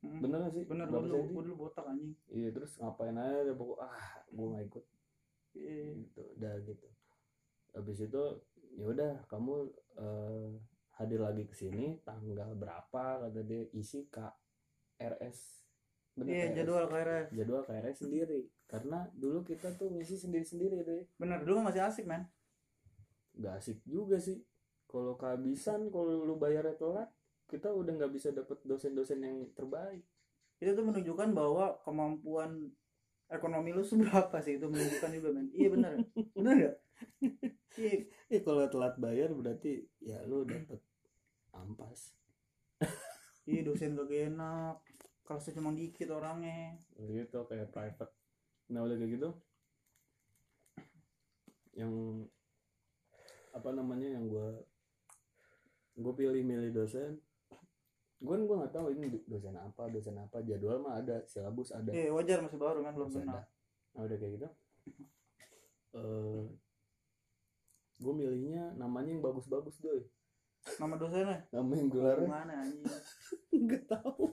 [0.00, 0.20] Mhm.
[0.24, 0.64] Bener gak sih?
[0.64, 4.46] bener gue dulu gue dulu botak anjing Iya, terus ngapain aja deh pokok ah, gua
[4.56, 4.84] nggak ikut
[5.56, 5.84] Iya.
[6.00, 6.22] gitu.
[6.40, 6.88] Udah gitu.
[7.76, 8.22] Habis itu
[8.76, 9.54] ya udah kamu
[10.00, 10.48] eh,
[10.96, 15.65] hadir lagi ke sini tanggal berapa kata dia isi KRS.
[16.16, 16.56] Bener, iya KRS.
[16.56, 18.40] jadwal KRS jadwal KRS sendiri.
[18.66, 22.24] Karena dulu kita tuh ngisi sendiri-sendiri deh bener dulu masih asik men.
[23.36, 24.40] Nggak asik juga sih.
[24.88, 27.10] Kalau kehabisan kalau lu bayarnya telat
[27.46, 30.02] kita udah nggak bisa dapet dosen-dosen yang terbaik.
[30.58, 32.72] Itu tuh menunjukkan bahwa kemampuan
[33.28, 34.56] ekonomi lu seberapa sih?
[34.56, 35.46] Itu menunjukkan juga men.
[35.52, 35.92] Iya bener.
[36.36, 36.76] Bener gak
[37.76, 38.00] iya.
[38.32, 40.80] Eh kalau telat bayar berarti ya lu dapet
[41.52, 42.16] ampas.
[43.44, 44.85] Iya dosen gak enak
[45.26, 46.78] kelasnya cuma dikit orangnya.
[46.94, 48.12] Gitu kayak private.
[48.70, 49.30] Nah udah kayak gitu
[51.76, 52.24] yang
[53.52, 54.48] apa namanya yang gua
[55.96, 57.20] gue pilih milih dosen
[58.16, 61.92] gue gue nggak tahu ini dosen apa dosen apa jadwal mah ada silabus ada.
[61.92, 63.44] Iya wajar masih baru kan belum kenal.
[63.92, 64.48] Nah, udah kayak gitu
[65.96, 66.44] eh
[67.96, 70.04] gue milihnya namanya yang bagus-bagus doy
[70.76, 71.46] nama dosennya?
[71.48, 72.84] Nama yang gelarnya gimana anjing?
[73.64, 74.24] Nggak tahu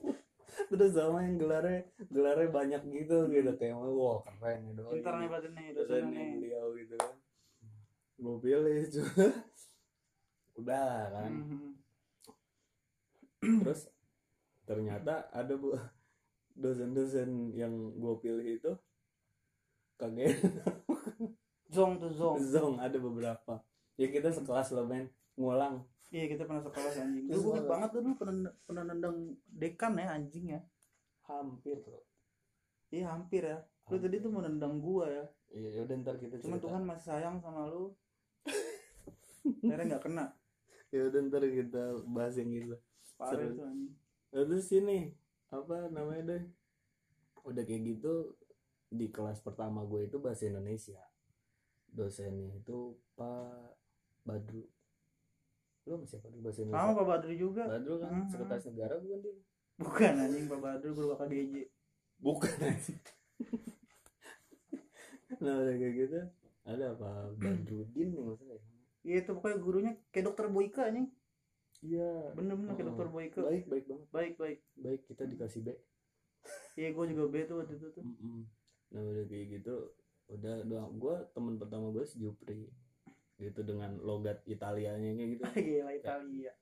[0.70, 3.50] terus sama yang gelarnya gelarnya banyak gitu gitu.
[3.58, 6.28] Kayak wah keren ya doi pintar nih berarti nih dosen nih nih.
[6.38, 7.14] beliau gitu kan.
[8.14, 9.30] Gue pilih cuy
[10.54, 11.32] udah kan.
[11.34, 11.70] Mhm.
[13.60, 13.92] terus
[14.64, 15.76] ternyata ada bu
[16.56, 18.72] dosen-dosen yang gue pilih itu
[20.00, 20.38] kagak
[21.74, 22.36] zong tuh zong.
[22.40, 23.60] Zong ada beberapa.
[23.98, 27.24] Ya kita sekelas loh men ngulang iya kita pernah sekelas anjing.
[27.30, 29.16] Terus dulu gue banget tuh dulu pernah pernah nendang
[29.48, 30.60] dekan ya anjing ya.
[31.24, 32.04] Hampir loh
[32.94, 33.58] iya hampir ya.
[33.90, 35.24] Lu tadi tuh mau nendang gua ya.
[35.50, 36.64] Iya yaudah ntar kita cuman cerita.
[36.70, 37.90] Tuhan masih sayang sama lu.
[39.66, 40.26] Akhirnya nggak kena.
[40.94, 42.76] Ya udah ntar kita bahas yang gitu.
[43.18, 43.94] Parah itu anjing.
[44.30, 44.98] Terus sini.
[45.50, 46.42] Apa namanya deh?
[47.44, 48.34] Udah kayak gitu
[48.88, 50.98] di kelas pertama gue itu bahasa Indonesia.
[51.90, 53.78] Dosennya itu Pak
[54.26, 54.66] Badru
[55.84, 57.62] lu sama siapa bahasa sama Indonesia Pak Badru juga.
[57.68, 58.26] Badru kan Mhm.
[58.32, 59.34] sekretaris negara bukan dia?
[59.74, 61.54] Bukan anjing Pak Badru guru KDJ
[62.16, 62.52] bukan
[65.42, 66.20] nah udah kayak gitu.
[66.64, 68.56] Ada Pak Badrudin nih maksudnya
[69.04, 71.12] iya itu pokoknya gurunya kayak dokter Boyka anjing.
[71.84, 72.32] Iya.
[72.32, 74.08] Bener-bener kayak Oh, dokter Boyka baik baik banget.
[74.08, 74.58] Baik baik.
[74.80, 75.68] Baik kita dikasih B.
[76.80, 78.04] Iya gua juga B tuh waktu itu tuh.
[78.88, 79.74] Nah udah kayak gitu
[80.32, 80.96] udah doang.
[80.96, 82.64] Gue teman pertama gue si Jupri
[83.36, 85.42] gitu dengan logat Italianya kayak gitu.
[85.66, 86.52] Gila Italia.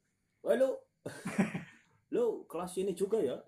[0.40, 0.70] Wah lu.
[2.14, 3.40] Lu kelas ini juga ya?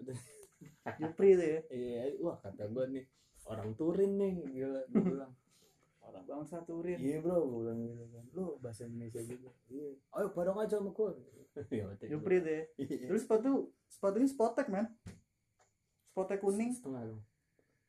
[0.97, 1.61] Jupri tuh ya?
[1.69, 3.05] Iya wah kata gue nih
[3.45, 5.33] orang Turin nih gila gue bilang.
[6.01, 6.97] Orang bangsa Turin.
[6.97, 8.25] Iya bro gue bilang gitu kan.
[8.33, 9.53] Lu bahasa Indonesia juga.
[9.69, 10.01] Iya.
[10.17, 11.09] Ayo bareng aja sama gue
[11.71, 11.87] Iya.
[12.11, 12.63] Jupri tuh ya?
[12.81, 13.07] Iya.
[13.07, 14.91] terus sepatu sepatunya spotek man
[16.11, 16.73] spotek kuning.
[16.73, 17.23] Setengah dong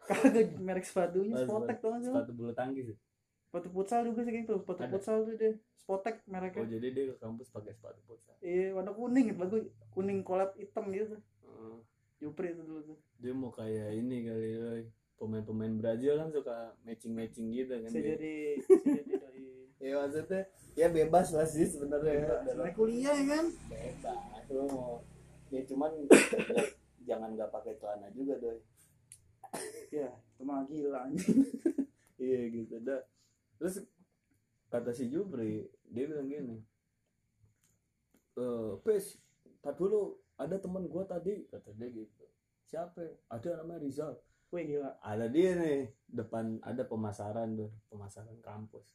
[0.06, 2.98] kagak merek sepatunya spotek tuh aja sepatu bulu tangkis ya?
[3.56, 4.60] Sepatu futsal juga sih gitu.
[4.60, 4.92] Sepatu Ada.
[4.92, 8.36] futsal tuh deh spotek oh mereknya jadi dia ke kampus pakai sepatu futsal.
[8.44, 9.32] Iya warna kuning.
[9.40, 9.64] Bagus
[9.96, 11.16] kuning kolab hitam gitu.
[11.16, 11.78] Heeh.
[12.20, 12.98] Jupri itu dulu tuh.
[13.24, 14.84] Dia mau kayak ini kali Roy.
[15.16, 18.36] pemain-pemain Brazil kan suka matching-matching gitu kan jadi jadi
[19.16, 19.48] doi
[19.88, 20.44] ya maksudnya
[20.76, 22.12] ya bebas lah sih sebenarnya.
[22.20, 23.46] Ya Sebenarnya kuliah ya kan?
[23.72, 24.20] Bebas.
[24.52, 25.00] Lu mau
[25.56, 25.92] ya cuman
[27.08, 28.60] jangan nggak pakai celana juga doy
[29.88, 31.08] ya itu mah gila
[32.26, 32.76] iya gitu.
[32.84, 33.00] Dah
[33.58, 33.84] terus
[34.70, 36.58] kata si Jupri dia bilang gini
[38.36, 39.16] eh pes
[39.64, 42.24] tak dulu ada teman gua tadi kata dia gitu.
[42.68, 43.02] Siapa?
[43.32, 44.14] Ada namanya Rizal.
[44.52, 45.00] Wih gila.
[45.00, 48.86] Ada dia nih depan ada pemasaran tuh pemasaran kampus.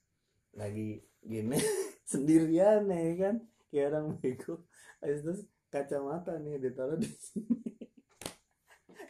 [0.53, 1.57] Lagi gini
[2.11, 3.37] sendirian nih kan?
[3.73, 4.68] Kayak orang bego.
[5.01, 7.57] Terus kacamata nih ditaruh di sini.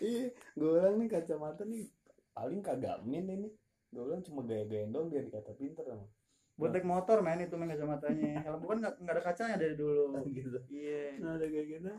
[0.00, 1.84] Iya gue bilang nih kacamata nih
[2.32, 3.52] paling kagak min ini
[3.90, 6.06] gue bilang cuma gaya-gaya dong biar dikata pinter sama
[6.54, 10.12] buat naik motor main itu main kacamatanya helm bukan nggak nggak ada kacanya dari dulu.
[10.36, 10.60] Gitu.
[10.68, 11.16] Iya.
[11.16, 11.92] Nah udah kayak gitu.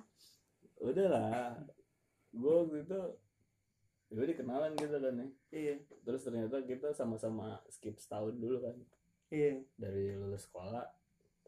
[0.85, 1.57] Udah lah.
[2.29, 2.99] Gue waktu itu
[4.11, 5.75] gue dikenalan gitu kan nih iya.
[6.05, 8.77] Terus ternyata kita sama-sama skip setahun dulu kan.
[9.33, 9.65] Iya.
[9.81, 10.85] Dari lulus sekolah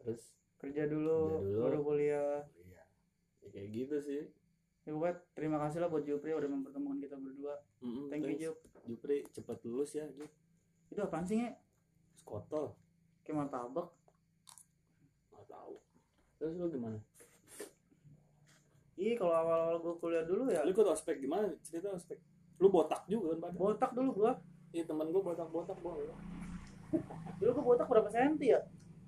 [0.02, 1.60] terus kerja dulu, Kerja dulu.
[1.70, 2.40] baru kuliah.
[2.58, 2.82] iya
[3.46, 4.22] ya kayak gitu sih.
[4.84, 7.62] Ya buat terima kasih lah buat Jupri udah mempertemukan kita berdua.
[7.78, 8.42] Mm-mm, thank you thanks.
[8.42, 10.30] Jup Jupri cepet lulus ya Jup
[10.92, 11.50] itu apaan sih nge?
[12.22, 12.70] Skotol
[13.24, 13.88] kayak martabak.
[15.32, 15.74] Nggak tahu.
[16.38, 16.98] Terus lu gimana?
[18.94, 20.62] Iya kalau awal-awal gue kuliah dulu ya.
[20.62, 21.50] Lu ikut ospek gimana?
[21.64, 22.20] Cerita ospek.
[22.62, 24.32] Lu botak juga kan pada botak dulu gua.
[24.70, 25.98] Iya teman gua botak botak gua
[27.42, 28.60] dulu gua botak berapa senti ya?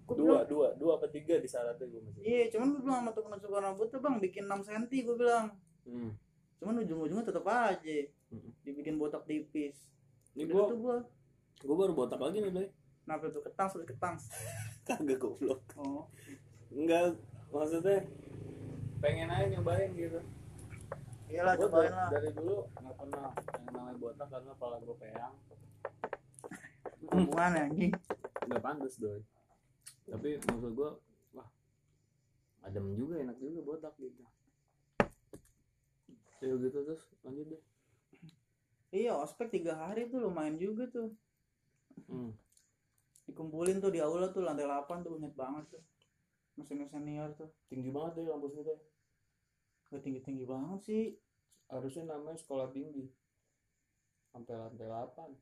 [0.07, 2.21] Gua dua bilang dua dua apa tiga di syaratnya gua masih.
[2.27, 5.47] Iya cuman gua bilang sama tukang cukur rambut tuh bang bikin 6 senti gua bilang.
[5.87, 6.11] Hmm.
[6.57, 7.99] cuman ujung-ujungnya tetap aja.
[8.67, 9.77] Dibikin botak tipis.
[10.35, 10.97] Ini gua tuh gua.
[11.65, 12.69] gua baru botak lagi nih Blay
[13.07, 13.43] kenapa tuh?
[13.47, 14.15] Ketang sudah ketang
[14.87, 15.63] kagak goblok.
[15.79, 16.11] Oh.
[16.75, 17.15] Enggak
[17.55, 18.03] maksudnya
[18.99, 20.21] pengen aja nyobain gitu.
[21.27, 22.11] Iyalah cobain lah.
[22.11, 25.35] dari dulu nggak pernah yang namanya botak karena kepala gua peang
[27.07, 27.93] hubungannya anjing.
[28.47, 29.23] Nggak pantas doi
[30.07, 30.95] tapi maksud gua
[31.35, 31.49] wah
[32.63, 34.23] adem juga enak juga botak gitu.
[36.43, 37.63] Ya gitu terus lanjut deh
[38.97, 41.13] iya ospek tiga hari tuh lumayan juga tuh.
[42.07, 42.33] Hmm.
[43.27, 45.83] dikumpulin tuh di aula tuh lantai 8 tuh inget banget tuh.
[46.55, 47.51] Mesin senior tuh.
[47.67, 48.75] Tinggi banget deh kampus kita
[49.91, 51.05] gak tinggi tinggi banget sih.
[51.67, 53.11] Harusnya namanya sekolah tinggi.
[54.31, 55.35] Sampai lantai 8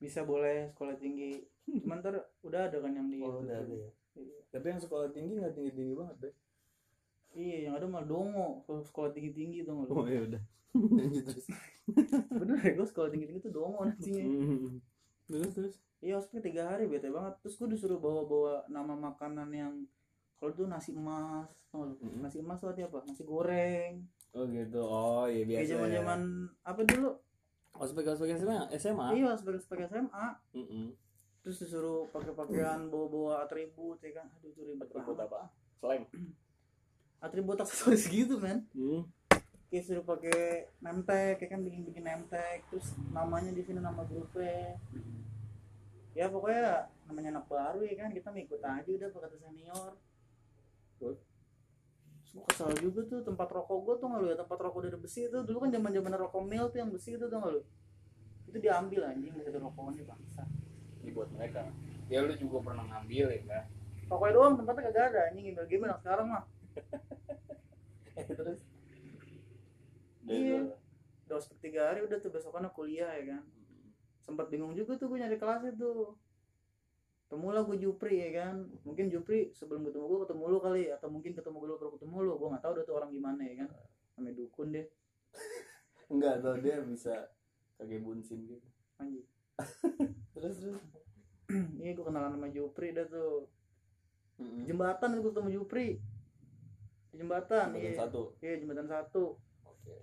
[0.00, 1.44] bisa boleh sekolah tinggi.
[1.84, 3.66] Cuman ntar udah ada kan yang di oh, itu udah tuh.
[3.68, 3.90] ada ya.
[4.18, 4.40] Iya.
[4.50, 6.34] tapi yang sekolah tinggi nggak tinggi tinggi banget deh
[7.32, 8.62] iya yang ada malah dongo.
[8.66, 10.42] Sekolah, sekolah tinggi tinggi tuh lu oh ya udah.
[10.70, 11.46] Lanjut terus
[12.30, 14.24] bener ya gue sekolah tinggi tinggi tuh dongo nantinya.
[14.24, 14.78] Hmm.
[15.26, 15.74] terus terus?
[16.00, 17.36] Iya ospek tiga hari bete banget.
[17.44, 19.72] Terus gue disuruh bawa bawa nama makanan yang
[20.40, 21.92] kalau tuh nasi emas lu?
[22.00, 22.24] Mm-mm.
[22.24, 23.04] nasi emas tuh apa?
[23.04, 24.06] Nasi goreng.
[24.32, 24.80] Oh gitu.
[24.80, 25.94] Oh iya kayak biasa zaman ya.
[26.00, 26.20] zaman
[26.64, 27.10] apa dulu?
[27.76, 30.90] Ospek ospek SMA SMA iya ospek ospek SMA Mm-mm.
[31.40, 34.26] terus disuruh pakai pakaian bawa bawa atribut ya kan?
[34.38, 35.28] Aduh itu ribet Atribut banget.
[35.30, 35.40] apa?
[35.78, 36.02] Slang
[37.20, 38.66] atribut aksesoris gitu men.
[38.74, 39.04] Hmm.
[39.70, 40.66] kayak suruh pakai
[41.06, 44.74] tag kayak kan bikin bikin tag terus namanya di sini nama grupnya
[46.10, 46.26] ya.
[46.26, 49.94] Pokoknya namanya anak baru ya kan kita ngikut aja udah kata senior.
[50.98, 51.22] Terus?
[52.34, 55.30] Gue kesel juga tuh tempat rokok gue tuh nggak lu ya tempat rokok dari besi
[55.30, 57.62] itu dulu kan zaman zaman rokok mil tuh yang besi itu tuh nggak lu?
[58.50, 60.42] Itu diambil anjing dari rokoknya bangsa.
[61.06, 61.62] Ini buat mereka.
[62.10, 63.64] Ya lu juga pernah ngambil ya kan
[64.10, 66.42] rokoknya doang tempatnya kagak ada anjing game yang sekarang mah
[68.38, 68.60] terus?
[70.26, 70.58] Iya.
[70.66, 70.78] udah.
[71.30, 73.42] Ospek tiga hari udah tuh besokannya kuliah ya kan?
[74.26, 76.18] Sempat bingung juga tuh gue nyari kelasnya tuh
[77.26, 78.66] ketemulah gue Jupri ya kan?
[78.82, 82.32] Mungkin Jupri sebelum ketemu gue ketemu lu kali atau mungkin ketemu gue baru ketemu lu.
[82.34, 83.68] Gue nggak tahu udah tuh orang gimana ya kan?
[84.18, 84.86] Namanya dukun deh
[86.12, 87.14] enggak tau dia bisa
[87.78, 88.66] kayak bunsin gitu.
[88.98, 89.26] Anjing.
[90.34, 90.82] Terus terus?
[91.82, 93.50] Iya gue kenalan sama Jupri dah tuh.
[94.38, 94.62] Mm-mm.
[94.62, 95.86] Di jembatan itu gue ketemu Jupri
[97.14, 97.98] jembatan Jembatan iya.
[97.98, 98.22] satu.
[98.38, 99.24] Iya jembatan satu.
[99.66, 99.94] Oke.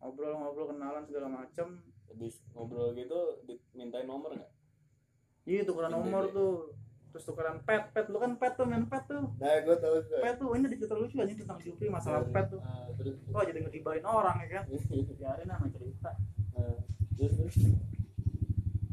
[0.00, 1.80] Ngobrol-ngobrol kenalan segala macem.
[2.10, 4.50] Habis ngobrol gitu dimintain nomor nggak?
[5.48, 6.76] Iya tukeran nomor tuh.
[7.10, 7.90] Terus tukeran pet.
[7.96, 9.24] Pet lu kan pet tuh main pet tuh.
[9.40, 12.60] Nah gue tahu tuh pet tuh ini cerita lucu aja tentang Jupri masalah pet tuh.
[12.62, 13.16] Ah, terus?
[13.24, 14.64] Kok jadi ngedibain orang ya kan?
[15.18, 16.10] Biarin nama cerita.
[16.54, 16.78] Ah,
[17.16, 17.56] terus terus?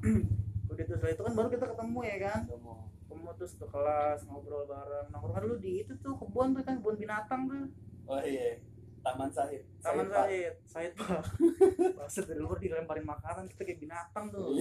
[0.71, 2.41] Udah setelah itu kan baru kita ketemu ya kan?
[2.47, 5.09] Kamu ketemu terus ke kelas ngobrol bareng.
[5.09, 7.65] Nongkrong dulu di itu tuh kebun tuh kan kebun binatang tuh.
[8.05, 8.61] Oh iya
[9.01, 9.65] Taman Sahid.
[9.81, 10.29] Taman Pak.
[10.29, 11.25] Said Said pak.
[11.99, 14.53] Maksud dari luar dilemparin makanan kita kayak binatang tuh.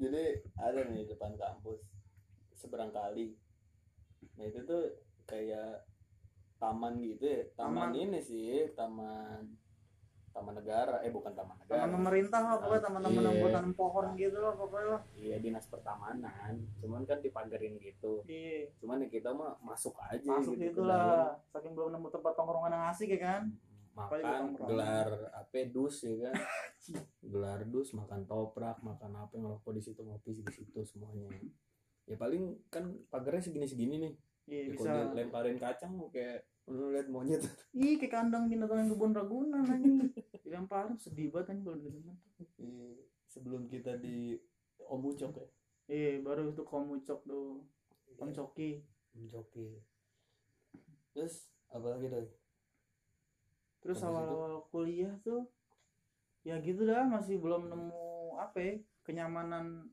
[0.00, 0.24] Jadi
[0.56, 1.84] ada nih depan kampus
[2.56, 3.36] seberang kali.
[4.40, 5.84] Nah itu tuh kayak
[6.56, 7.44] taman gitu ya.
[7.60, 8.00] Taman, Taman.
[8.00, 9.59] ini sih taman
[10.30, 11.84] taman negara eh bukan taman negara.
[11.84, 13.42] Taman pemerintah lah pokoknya taman-taman yang Iya.
[13.42, 15.00] buat tanam pohon gitu lah pokoknya lah.
[15.18, 16.52] Iya dinas pertamanan.
[16.78, 18.22] Cuman kan dipagerin gitu.
[18.24, 18.70] Iya.
[18.78, 21.34] Cuman ya kita mah masuk aja masuk gitu gitu lah.
[21.50, 23.42] Saking belum nemu tempat tongkrongan yang asik ya kan.
[23.90, 26.34] Makan gelar apa dus ya kan?
[27.20, 31.26] Gelar dus makan toprak makan apa ngerokok di situ ngopi di situ semuanya.
[32.06, 34.14] Ya paling kan pagarnya segini segini nih.
[34.50, 34.88] Iya ya, bisa.
[34.90, 37.40] kalau dilemparin kacang kayak lu lihat monyet.
[37.72, 40.12] Ih kayak kandang binatang yang kebun ragunan anjing.
[40.44, 42.16] Dilemparin sedih banget anjing kalau dengerin
[42.60, 42.88] Iya,
[43.26, 44.36] sebelum kita di
[44.78, 45.46] Om Ucok ya.
[45.90, 47.64] Iya baru itu komucok tuh.
[48.20, 48.84] Om coki.
[49.16, 49.80] Om Joki
[51.10, 52.28] terus apa lagi doi?
[53.82, 55.50] Terus awal-awal kuliah tuh
[56.46, 59.90] ya gitu dah masih belum nemu apa ya kenyamanan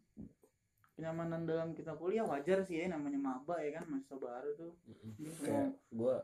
[0.93, 2.21] kenyamanan dalam kita kuliah.
[2.29, 4.73] Wajar sih ya namanya maba ya kan mahasiswa baru tuh.
[5.17, 6.15] Ini kayak semua- gue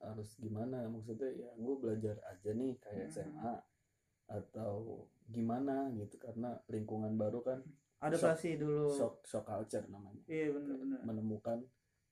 [0.00, 0.84] harus gimana?
[0.88, 3.12] Maksudnya ya gue belajar aja nih kayak Hmm.
[3.12, 3.54] SMA
[4.24, 7.60] atau gimana gitu karena lingkungan baru kan
[8.00, 8.88] adaptasi dulu.
[8.92, 10.20] shock shock culture namanya.
[10.28, 11.60] Iya bener-bener menemukan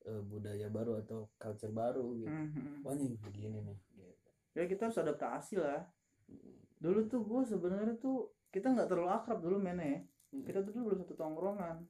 [0.03, 2.33] eh, budaya baru atau culture baru gitu.
[2.33, 2.77] Hmm, hmm.
[2.85, 4.31] wah nih begini nih gitu.
[4.57, 5.85] Ya kita harus adaptasi lah.
[6.29, 6.61] Mm.
[6.83, 10.01] dulu tuh gue sebenarnya tuh kita nggak terlalu akrab dulu mainnya ya.
[10.43, 11.85] Kita tuh dulu satu tongkrongan.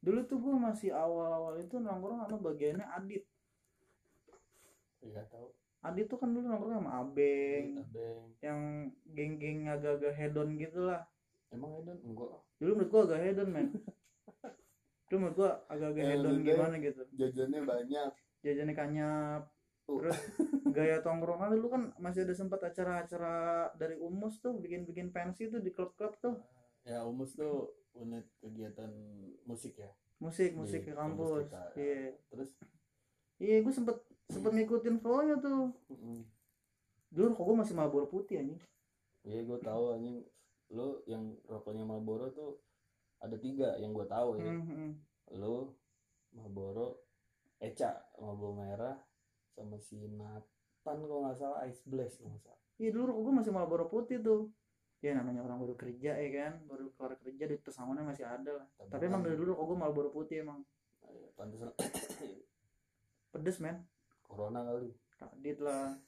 [0.00, 3.26] Dulu tuh gue masih awal-awal itu nongkrong sama bagiannya Adit
[5.02, 5.48] nggak tahu.
[5.80, 8.20] Adit tuh kan dulu nongkrong sama Abeng Abeng.
[8.44, 8.60] yang
[9.08, 11.00] geng-geng agak-agak hedon gitu lah
[11.48, 12.36] emang Edon enggak.
[12.60, 13.68] Dulu menurut gua agak hedon men.
[15.08, 17.02] Dulu menurut gua agak-agak Ya, hedon gimana gitu.
[17.16, 18.10] jajannya banyak.
[18.40, 19.42] Jajannya kanyap.
[19.88, 19.98] Uh.
[19.98, 20.14] terus
[20.76, 23.34] gaya tongkrongan dulu kan masih ada sempat acara-acara
[23.74, 26.38] dari umus tuh bikin-bikin pensi tuh di klub-klub tuh.
[26.84, 28.92] Ya umus tuh unit kegiatan
[29.42, 29.90] musik ya?
[30.20, 31.64] Musik Di musik ke kampus kita.
[31.74, 32.12] iya.
[32.28, 32.50] Terus?
[33.40, 33.96] Iya gua sempet
[34.30, 35.74] sempet ngikutin flownya tuh.
[35.90, 36.22] Mm,
[37.10, 38.60] dulu kok gua masih Marlboro putih anjing.
[39.26, 40.18] Iya gue tahu anjing.
[40.70, 42.62] Lu yang rokoknya Marlboro tuh
[43.20, 44.48] ada tiga yang gue tahu ya.
[44.48, 44.90] Hmm, hmm.
[45.36, 45.70] lu
[46.34, 47.06] Marlboro
[47.60, 48.96] Eca Marlboro merah
[49.52, 52.62] sama si Nathan kalau nggak salah Ice Blast kalau nggak salah.
[52.80, 54.48] Iya dulu kok gua masih Marlboro putih tuh.
[55.04, 56.52] Ya namanya orang baru kerja ya kan?
[56.64, 58.66] Baru keluar kerja duit pesangonnya masih ada lah.
[58.88, 60.64] Tapi emang dari dulu kok gua Marlboro putih emang.
[61.04, 61.72] Ayo, pantesan.
[63.32, 63.84] Pedes men
[64.30, 64.94] corona kali.
[65.18, 65.98] Kadit lah.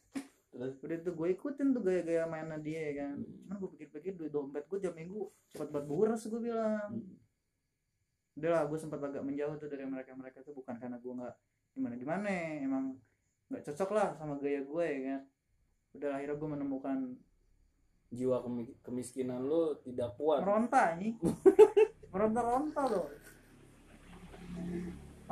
[0.54, 0.78] Terus?
[0.78, 3.18] Udah tuh gue ikutin tuh gaya-gaya mainnya dia ya kan.
[3.18, 3.34] Hmm.
[3.42, 6.90] cuman gue pikir-pikir duit dompet gue jam minggu cepat banget boros gue bilang.
[6.94, 7.18] Mm,
[8.38, 11.34] udah lah gue sempat agak menjauh tuh dari mereka mereka tuh bukan karena gue nggak
[11.72, 12.28] gimana gimana
[12.62, 12.84] emang
[13.50, 15.20] nggak cocok lah sama gaya gue ya kan.
[15.92, 16.98] Udah akhirnya gue menemukan
[18.12, 21.16] jiwa kemi- kemiskinan lu tidak kuat meronta nih
[22.12, 23.08] meronta-ronta loh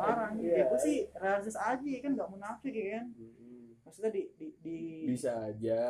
[0.01, 0.57] parah nih Iya.
[0.57, 2.11] ya gue sih realistis aja ya kan?
[2.17, 3.07] Nggak munafik ya kan?
[3.85, 5.81] Maksudnya di di, di bisa aja.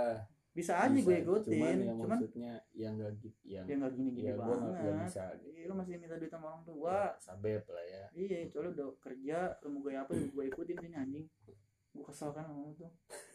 [0.50, 1.06] Bisa aja bisa.
[1.06, 1.54] gue ikutin.
[1.54, 4.82] Cuman yang cuman maksudnya yang gak gitu yang ya nggak gini-gini ya gua nggak nggak
[4.82, 5.06] banget.
[5.06, 5.22] bisa.
[5.46, 6.96] Iya, lu masih minta duit sama orang tua.
[7.22, 8.04] Sabep lah ya.
[8.12, 11.26] Iya kecuali udah kerja lu mau gaya apa gue ikutin sini anjing.
[11.90, 12.90] Gue kesel kan sama tuh.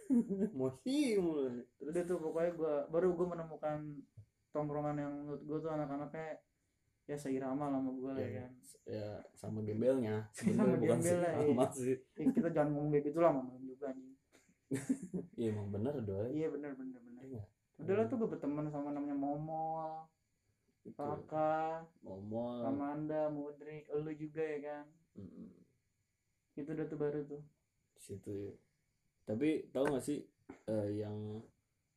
[0.53, 1.49] Emosi mulu.
[1.79, 3.79] Terus tuh pokoknya gue baru gue menemukan
[4.51, 6.39] tongkrongan yang menurut gue tuh anak-anaknya
[7.05, 8.51] ya seirama lah sama gue lah ya ya, kan.
[8.89, 10.25] ya sama gembelnya.
[10.57, 11.53] Sama gembel lah, sih, iya.
[11.53, 11.97] sama sih.
[12.17, 14.13] Eh, kita jangan ngomong kayak gitu lah juga anjing.
[15.39, 16.29] Iya emang bener doi.
[16.33, 17.23] Iya bener bener bener.
[17.25, 17.43] Iya.
[17.75, 20.09] udah lah tuh gue berteman sama namanya Momol.
[20.85, 22.61] Raka momol.
[22.61, 24.85] Amanda Mudrik lu juga ya kan?
[25.17, 25.49] Mm-mm.
[26.55, 27.41] itu udah tuh baru tuh.
[27.97, 28.53] Situ ya
[29.25, 30.21] tapi tahu gak sih
[30.69, 31.41] eh, yang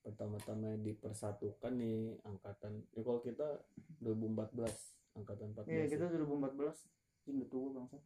[0.01, 3.61] pertama-tama dipersatukan nih angkatan ya kalau kita
[4.01, 5.91] 2014 angkatan 14 iya ya.
[5.91, 6.89] kita 2014
[7.29, 7.99] udah tua bangsa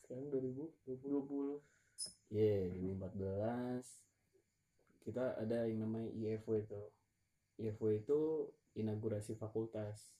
[0.00, 1.60] sekarang 2020 20
[2.30, 3.84] Iya, 2014
[5.00, 6.80] kita ada yang namanya IFW itu.
[7.58, 8.20] IFW itu
[8.72, 10.16] inaugurasi fakultas.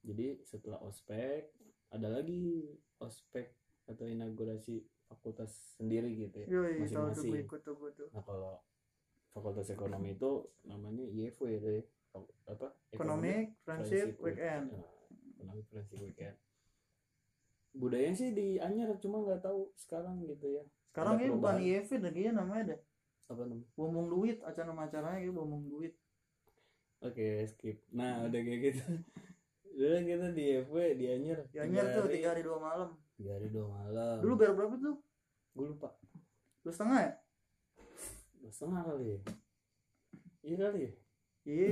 [0.00, 1.50] Jadi setelah ospek
[1.90, 3.50] ada lagi ospek
[3.86, 6.46] atau inaugurasi fakultas sendiri gitu ya.
[6.86, 7.32] Masing-masing.
[8.12, 8.62] Nah kalau
[9.32, 10.30] fakultas ekonomi itu
[10.62, 11.84] namanya IFW itu ya.
[12.08, 12.68] Fak- apa?
[12.90, 14.86] Economic Friendship Weekend Nah,
[15.38, 16.36] Economic Friendship Weekend.
[17.70, 20.62] Budayanya sih di Anyar cuma nggak tahu sekarang gitu ya.
[20.88, 21.54] sekarang ya bukan.
[21.56, 22.80] IEV dah kayaknya namanya dah
[23.28, 23.68] Apa namanya?
[23.72, 25.94] bomong duit acara nama acaranya gitu bomong duit
[26.98, 27.78] Oke, skip.
[27.88, 28.82] Nah, udah kayak gitu.
[29.70, 31.38] Udah kita di FW di Anyer.
[31.46, 34.18] di Anyer tuh tiga hari dua malam Tiga hari dua malam.
[34.18, 34.98] dulu bayar berapa tuh
[35.54, 35.94] gue lupa.
[36.60, 37.12] dua setengah ya
[38.34, 39.18] Dua setengah kali ya.
[40.40, 40.92] Iya kali ya.
[41.44, 41.68] iya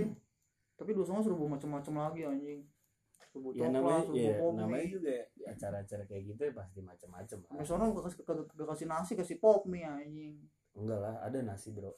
[0.76, 2.60] tapi dua setengah suruh bawa macam-macam lagi anjing
[3.36, 6.78] suruh Ya coklat namanya, suruh ya, kopi namanya juga di acara-acara kayak gitu ya pasti
[6.80, 7.50] macam-macam lah.
[7.54, 10.40] Misalnya gak kasih, gak, kasih nasi kasih pop mie anjing
[10.72, 11.92] Enggak lah, ada nasi bro.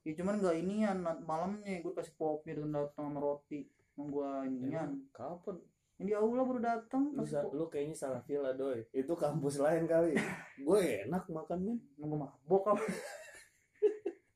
[0.00, 4.06] ya cuman gak inian na- malamnya gue kasih pop mie dengan datang sama roti yang
[4.06, 5.56] gue inian Emang kapan?
[5.98, 8.84] di aula baru datang Lu, lu kayaknya salah villa doy.
[8.92, 10.12] Itu kampus lain kali.
[10.62, 11.74] gue enak makannya.
[11.96, 12.84] nunggu mabok apa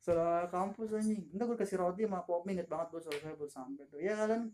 [0.00, 3.46] soal kampus anjing entar gue kasih roti sama pop mie inget banget gue selesai baru
[3.46, 4.48] sampai tuh ya kalian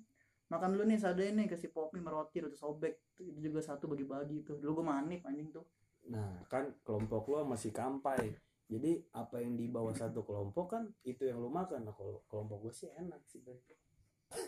[0.46, 4.46] makan dulu nih sadar nih kasih pop mie sama roti sobek itu juga satu bagi-bagi
[4.46, 5.66] tuh dulu gue manip anjing tuh
[6.06, 8.38] Nah, kan kelompok lu masih kampai.
[8.66, 11.86] Jadi apa yang di bawah satu kelompok kan itu yang lu makan.
[11.86, 13.42] Nah, kalau kelompok gue sih enak sih.
[13.42, 13.58] Boy.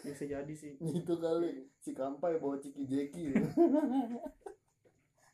[0.02, 3.30] bisa jadi sih gitu kali si kampai bawa ciki jeki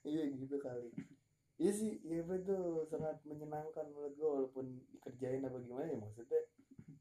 [0.04, 0.92] iya gitu kali
[1.56, 6.44] iya sih iya itu sangat menyenangkan menurut gue walaupun dikerjain apa gimana ya maksudnya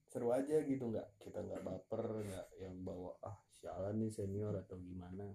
[0.08, 4.76] seru aja gitu nggak kita nggak baper nggak yang bawa ah sialan nih senior atau
[4.76, 5.32] gimana.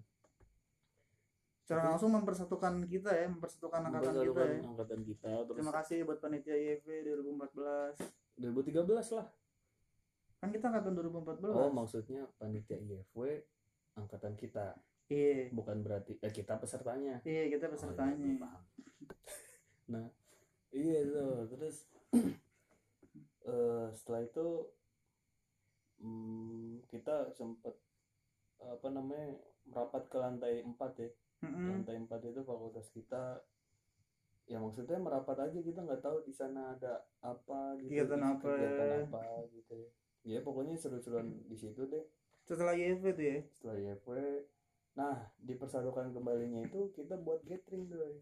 [1.65, 4.61] Secara langsung mempersatukan kita ya mempersatukan angkatan kita ya.
[4.69, 6.87] angkatan kita terus terima kasih buat panitia IEV
[7.25, 7.97] 2014
[8.37, 9.27] 2013 lah.
[10.39, 13.41] Kan kita angkatan 2014 oh maksudnya panitia IFW
[13.97, 14.77] angkatan kita.
[15.09, 15.49] Iya.
[15.57, 17.25] Bukan berarti eh kita pesertanya.
[17.25, 18.29] Iya kita Oh, iya, pesertanya.
[18.37, 18.63] gua paham.
[19.93, 20.07] nah
[20.69, 21.77] iya tuh terus
[23.49, 24.47] eh setelah itu
[26.01, 27.73] hmm, kita sempet
[28.63, 31.11] apa namanya merapat ke lantai 4 ya.
[31.39, 31.71] Mm-mm.
[31.71, 33.39] lantai 4 itu fakultas kita.
[34.49, 38.49] Ya maksudnya merapat aja kita nggak tahu di sana ada apa gitu Kegiatan apa.
[38.49, 39.91] kegiatan apa gitu ya.
[40.25, 42.05] Ya pokoknya seru-seruan di situ deh.
[42.49, 43.39] Setelah IEV tuh ya?
[43.53, 44.17] Setelah IFW
[44.99, 48.19] nah di persatukan kembalinya itu kita buat gathering tuh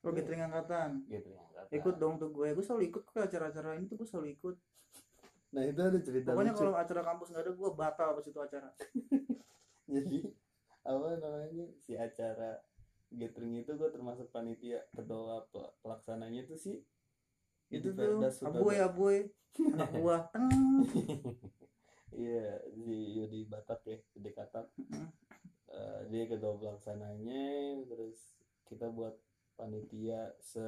[0.00, 1.04] lo gathering angkatan?
[1.06, 1.70] Gathering angkatan.
[1.76, 2.48] Ikut dong tuh gue.
[2.56, 4.56] Gue selalu ikut ke acara-acara ini tuh gue selalu ikut
[5.50, 6.60] nah itu ada cerita pokoknya lucu.
[6.62, 8.68] kalau acara kampus nggak ada gue batal pas itu acara.
[9.94, 10.18] Jadi
[10.86, 12.62] apa namanya si acara
[13.10, 16.76] gathering itu gue termasuk panitia ketua pel- pelaksananya itu sih.
[17.66, 19.16] Itu tuh abuy abuy
[19.58, 20.46] anak buah teng.
[22.14, 24.70] Iya si Yudi Batak ya Yudi Katak.
[25.70, 29.18] Eh, dia ketua pelaksananya terus kita buat
[29.58, 30.62] panitia se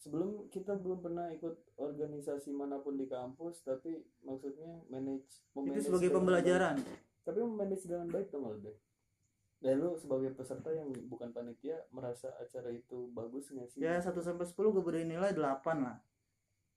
[0.00, 6.08] sebelum kita belum pernah ikut organisasi mana pun di kampus tapi maksudnya manage itu sebagai
[6.16, 6.80] pembelajaran.
[6.80, 6.98] baik.
[7.20, 8.76] tapi memanage dengan baik tuh malah deh
[9.60, 13.84] dan lu sebagai peserta yang bukan panitia merasa acara itu bagus nggak sih?
[13.84, 16.00] Ya 1 sampai 10 gue beri nilai 8 lah.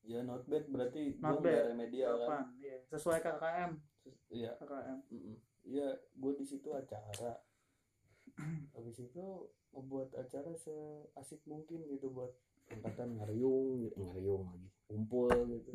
[0.04, 0.68] Ya not bad.
[0.68, 1.72] Berarti Not bad.
[1.72, 2.52] remedial kan?
[2.52, 2.78] 8 iya.
[2.92, 3.72] sesuai KKM
[4.36, 4.52] iya.
[4.60, 5.36] KKM mm-mm.
[5.64, 7.40] iya gue di situ acara.
[8.76, 9.26] Habis itu
[9.72, 12.36] membuat acara seasik mungkin gitu buat
[12.72, 13.98] angkatan ngariung gitu.
[14.00, 15.70] ngariung lagi kumpul gitu.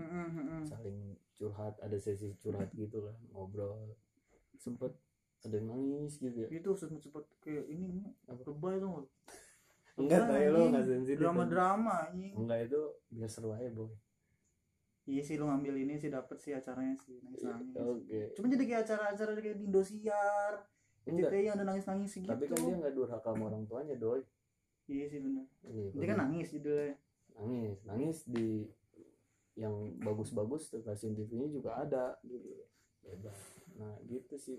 [0.63, 3.97] Saling curhat ada sesi curhat gitu kan ngobrol.
[4.59, 4.95] Sempet
[5.47, 6.49] ada yang nangis gitu ya.
[6.51, 8.43] Itu sempet sempet kayak ini Apa?
[8.47, 9.07] lebay tuh
[9.99, 12.35] enggak Lebay, kayak lo nggak sensitif drama drama anjing.
[12.39, 13.91] Enggak itu biar seru aja boy.
[15.09, 18.21] Iya sih lu ngambil ini sih dapet sih acaranya sih nangis nangis oke.
[18.37, 20.53] Cuma jadi kayak acara-acara kayak di Indosiar
[21.09, 21.31] enggak.
[21.33, 24.21] Yang ada nangis nangis gitu tapi kan dia nggak durhaka sama orang tuanya doi
[24.89, 26.97] iya sih benar iya, dia kan nangis judulnya.
[27.39, 28.67] Nangis nangis di
[29.55, 32.67] yang bagus-bagus tuh stasiun TV-nya juga ada gitu.
[33.07, 33.37] Hebat
[33.79, 34.59] nah gitu sih.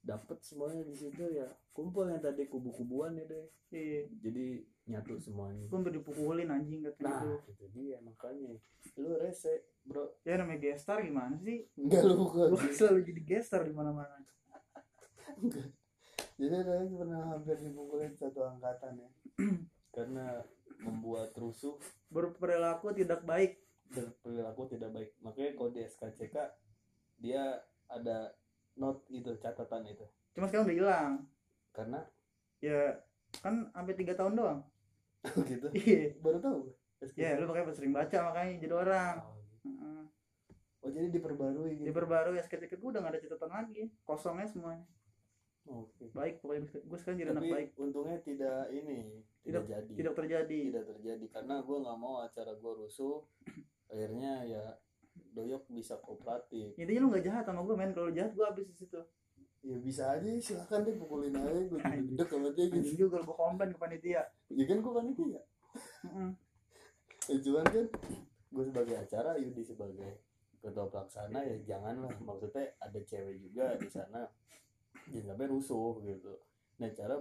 [0.00, 1.46] Dapat semuanya di situ ya.
[1.76, 3.46] Kumpul yang tadi kubu-kubuan ya deh.
[3.70, 4.08] Iya.
[4.22, 5.68] Jadi nyatu semuanya.
[5.68, 8.58] Gue dipukulin anjing katanya nah tuh itu dia makanya.
[8.98, 10.18] Lu rese bro.
[10.26, 11.68] Ya namanya gestar gimana sih?
[11.78, 12.58] Enggak lu bukan.
[12.58, 14.18] Gue selalu jadi gestar di mana mana
[16.40, 19.08] jadi saya pernah hampir dipukulin satu angkatan ya
[19.96, 20.42] karena
[20.80, 21.76] membuat rusuh
[22.08, 23.60] berperilaku tidak baik.
[23.90, 25.10] Berperilaku tidak baik.
[25.20, 26.36] Makanya kalau di SKCK
[27.20, 27.60] dia
[27.90, 28.32] ada
[28.78, 30.06] note gitu catatan itu.
[30.32, 31.12] Cuma sekarang udah hilang.
[31.74, 32.00] Karena?
[32.62, 33.02] Ya
[33.42, 34.60] kan sampai tiga tahun doang.
[35.52, 35.68] Gitu?
[35.76, 36.16] Iya.
[36.24, 36.58] Baru tahu?
[37.12, 39.14] Ya lu pakai sering baca makanya jadi orang.
[39.20, 39.84] Oh, gitu.
[40.80, 41.86] Oh jadi diperbarui gitu?
[41.92, 43.92] Diperbarui seketika gue udah gak ada catatan lagi.
[44.04, 44.88] Kosongnya semuanya
[45.70, 46.04] oke.
[46.12, 47.68] Baik pokoknya gue sekarang jadi anak baik.
[47.78, 49.92] untungnya tidak ini tidak, jadi.
[49.94, 50.60] tidak terjadi.
[50.74, 53.22] Tidak terjadi karena gue nggak mau acara gue rusuh.
[53.90, 54.62] Akhirnya ya
[55.34, 56.74] doyok bisa kooperatif.
[56.78, 57.92] Intinya lu gak jahat sama gue men.
[57.94, 59.00] Kalau jahat gue habis di situ.
[59.60, 61.60] Ya bisa aja silakan deh pukulin aja.
[61.66, 63.06] Gue gede sama dia gitu.
[63.08, 64.22] juga gue komplain ke panitia.
[64.50, 65.40] Ya kan gue panitia.
[67.28, 67.86] Ya cuman kan
[68.50, 70.10] gue sebagai acara Yudi sebagai
[70.60, 72.14] ketua pelaksana ya janganlah.
[72.22, 74.26] Maksudnya ada cewek juga di sana
[75.10, 76.32] jangan sampai rusuh gitu.
[76.78, 77.14] Nah cara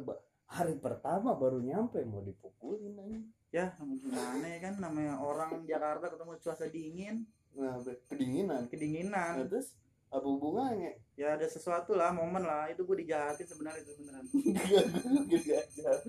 [0.50, 3.20] hari pertama baru nyampe mau dipukulin aja
[3.50, 7.16] ya gimana ya kan namanya orang Jakarta ketemu cuaca dingin.
[7.58, 8.66] Nah be- kedinginan.
[8.66, 9.74] Nah, kedinginan terus
[10.10, 10.98] apa hubungannya?
[11.14, 12.66] Ya ada sesuatu lah momen lah.
[12.70, 14.26] Itu gue dijahatin sebenarnya itu beneran.
[15.30, 15.42] Gue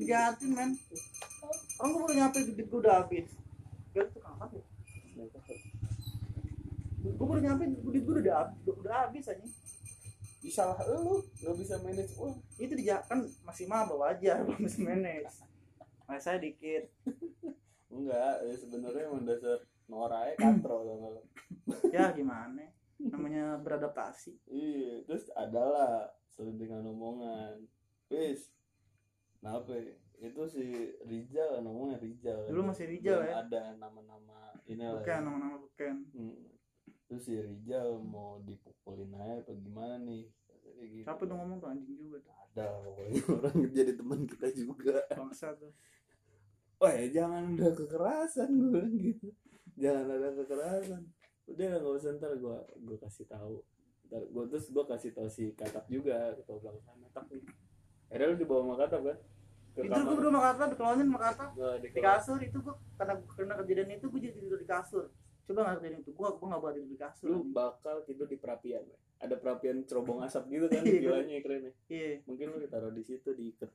[0.01, 0.49] dijahatin.
[0.57, 0.72] Men.
[1.76, 3.28] Orang gue baru nyampe duit gue udah habis.
[3.93, 4.64] Gak itu kapan ya?
[7.01, 9.45] Gue baru nyampe duit gue udah habis udah habis aja
[10.51, 12.34] bisa lah lu nggak bisa manage uang.
[12.59, 15.30] Itu dia kan masih maba wajar belum bisa manage.
[16.11, 16.90] Makanya saya dikit.
[17.94, 20.82] Enggak ya sebenarnya emang dasar norai katro
[21.94, 22.66] ya gimana?
[22.98, 24.34] Namanya beradaptasi.
[24.51, 27.62] Iya terus adalah selentingan omongan.
[28.11, 28.51] Wis
[29.38, 29.94] kenapa ya?
[30.20, 30.64] itu si
[31.09, 33.40] Rijal ngomongnya Rijal Dulu masih Rijal, Belum ya?
[33.40, 35.94] ada nama-nama ini lah bukan nama-nama bukan.
[36.12, 36.36] Hmm.
[37.09, 40.28] terus si Rijal mau dipukulin aja apa gimana nih
[40.81, 41.05] Gitu.
[41.05, 42.33] siapa tuh ngomong tuh anjing juga tuh.
[42.57, 44.97] Ada pokoknya orang jadi teman kita juga.
[45.12, 45.72] Bangsa tuh.
[46.81, 49.28] Wah ya jangan ada kekerasan gue bilang gitu.
[49.76, 51.03] Jangan ada kekerasan.
[51.45, 53.57] Udah lah nggak usah ntar gue gue kasih tahu.
[54.09, 57.45] Ntar gue terus gue kasih tahu si katak juga ketua pelaksana tak nih.
[58.09, 59.18] Akhirnya lu dibawa sama katak kan?
[59.70, 61.45] Ke itu gue udah makata dikelonin makata
[61.78, 65.05] di, di kasur itu gue karena karena kejadian itu gue jadi tidur di kasur.
[65.45, 68.41] Coba nggak kejadian itu gue gue nggak buat tidur di kasur lu bakal tidur di
[68.41, 68.89] perapian.
[69.21, 71.73] Ada perapian cerobong asap gitu kan Iya, vilanya keren ya.
[71.93, 72.11] iya.
[72.25, 73.68] Mungkin lu ditaruh di situ diikat.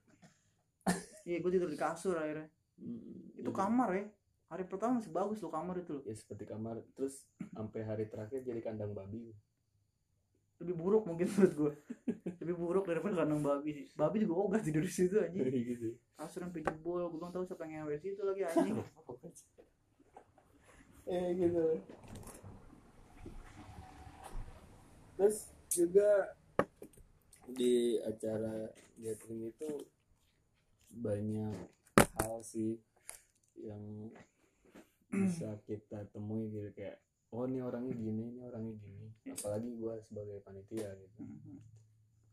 [1.26, 2.50] Iya gue tidur di kasur akhirnya.
[2.78, 4.06] Hmm, itu kamar ya.
[4.46, 6.04] Hari pertama masih bagus loh kamar itu loh.
[6.06, 6.82] Ya seperti kamar.
[6.94, 9.34] Terus sampai hari terakhir jadi kandang babi.
[10.62, 11.74] Lebih buruk mungkin menurut gue
[12.46, 13.86] lebih buruk daripada kandang babi sih.
[13.98, 15.98] Babi juga ogah tidur di situ aja gitu.
[16.14, 18.78] Kasur sampai jebol gue belum tahu siapa yang ngewe situ lagi anjing.
[21.06, 21.62] Eh gitu
[25.16, 26.36] terus juga
[27.52, 29.70] di acara gathering itu
[30.92, 31.56] banyak
[32.20, 32.80] hal sih
[33.60, 34.12] yang
[35.12, 37.00] bisa kita temui gitu kayak
[37.32, 39.08] oh ini orangnya gini ini orangnya gini.
[39.32, 41.24] Apalagi gua sebagai panitia gitu.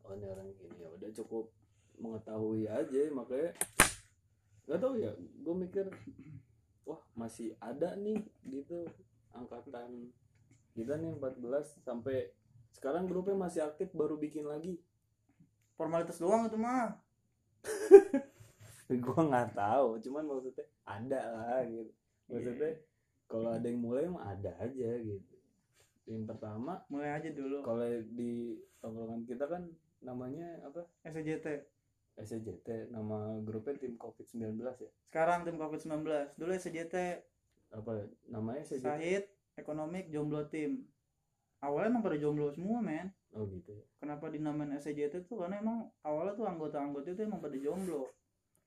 [0.06, 0.74] Oh ini orangnya gini.
[0.82, 1.50] Ya udah cukup
[1.98, 3.50] mengetahui aja makanya
[4.66, 5.86] nggak tahu ya gue mikir
[6.86, 8.86] wah masih ada nih gitu
[9.34, 10.10] angkatan
[10.72, 12.30] kita nih 14 sampai
[12.72, 14.80] sekarang grupnya masih aktif baru bikin lagi.
[15.76, 16.96] Formalitas doang itu mah.
[18.92, 21.92] Gue nggak tahu cuman maksudnya ada lah gitu.
[22.28, 22.72] Maksudnya
[23.30, 25.36] kalau ada yang mulai mah ada aja gitu.
[26.04, 27.64] Yang pertama mulai aja dulu.
[27.64, 29.62] kalau di tongkrongan kita kan
[30.02, 30.84] namanya apa?
[31.06, 31.46] SCJT
[32.18, 34.90] SCJT nama grupnya tim covid 19 ya.
[35.08, 36.96] Sekarang tim covid 19 dulu SCJT
[37.72, 37.92] apa
[38.28, 39.24] namanya SCJT Sahid
[39.56, 40.84] ekonomik jomblo tim
[41.62, 43.08] awalnya emang pada jomblo semua men.
[43.32, 43.84] Oh gitu ya.
[44.02, 45.40] Kenapa dinamain SCJT tuh?
[45.40, 48.10] Karena emang awalnya tuh anggota-anggota itu emang pada jomblo.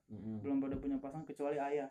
[0.06, 0.38] Mm-mm.
[0.46, 1.89] belum pada punya pasangan kecuali ayah.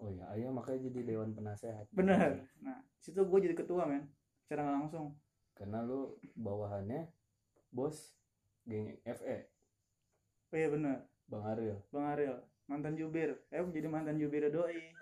[0.00, 1.84] Oh ya ayah makanya jadi dewan penasehat.
[1.92, 2.48] Bener.
[2.64, 4.08] Nah situ gue jadi ketua men.
[4.44, 5.06] Secara nggak langsung.
[5.52, 7.08] Karena lu bawahannya
[7.68, 8.16] bos
[8.64, 9.48] geng FE
[10.52, 10.96] oh iya bener.
[11.28, 12.38] Bang Ariel bang Ariel
[12.68, 13.36] mantan jubir.
[13.52, 14.96] Eh jadi mantan jubir doi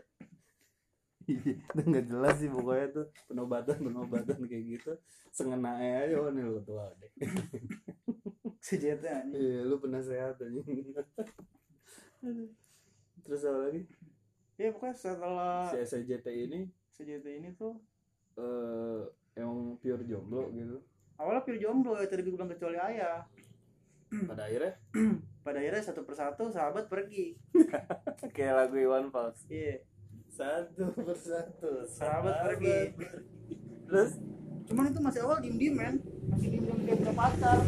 [1.74, 4.92] itu nggak jelas sih pokoknya tuh penobatan penobatan kayak gitu.
[5.34, 7.10] Sengenanya aja nih lu ketua deh
[8.66, 9.34] anjing.
[9.34, 10.60] Iya lu penasehat aja
[13.22, 13.82] terus apa lagi?
[14.56, 16.60] Ya pokoknya setelah si SCJT ini?
[16.94, 17.74] SCJT ini tuh
[18.38, 19.02] eh
[19.36, 20.80] emang pure jomblo gitu?
[21.16, 23.24] awalnya pure jomblo ya tadi gue bilang kecuali ayah.
[24.06, 24.76] Pada akhirnya?
[25.40, 27.34] Pada akhirnya satu persatu sahabat pergi.
[28.36, 29.42] Kayak lagu Iwan Fals.
[29.48, 29.80] Iya
[30.36, 31.72] satu persatu.
[31.88, 32.92] Sahabat pergi.
[33.88, 34.20] terus?
[34.68, 35.96] Cuman itu masih awal diem diem men.
[36.28, 37.58] Masih diem diem kayak punya pacar.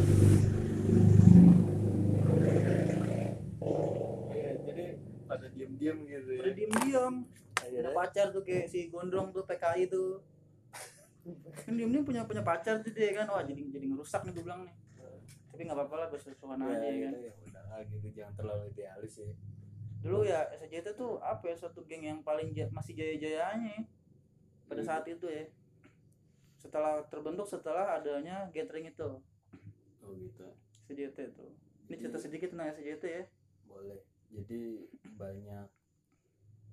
[4.29, 4.85] Iya jadi
[5.25, 6.41] pada diem diem gitu ya.
[6.45, 7.15] Udah diem diem
[7.59, 10.21] akhirnya pacar tuh kayak si gondrong tuh PKI tuh.
[11.65, 13.25] Kan diem diem punya punya pacar tuh dia kan.
[13.33, 14.75] Wah jadi jadi ngerusak nih gue bilang nih.
[15.49, 17.13] Tapi nggak apa-apa lah bersesuaian ya, aja ya kan.
[17.17, 19.33] ya udah lah gitu jangan terlalu idealis ya
[19.99, 23.83] dulu ya SJT tuh apa ya suatu geng yang paling ja- masih jaya-jayanya ya,
[24.67, 25.45] pada saat itu ya.
[26.59, 29.19] Setelah terbentuk setelah adanya gathering itu.
[30.03, 30.47] Oh gitu.
[30.87, 31.51] SJT tuh
[31.89, 33.23] ini cerita sedikit tentang SJT ya.
[33.67, 33.99] Boleh.
[34.29, 34.87] Jadi
[35.17, 35.67] banyak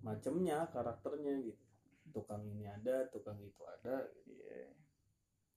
[0.05, 1.63] macamnya karakternya gitu.
[2.15, 4.39] Tukang ini ada tukang itu ada gitu.
[4.39, 4.71] Iya.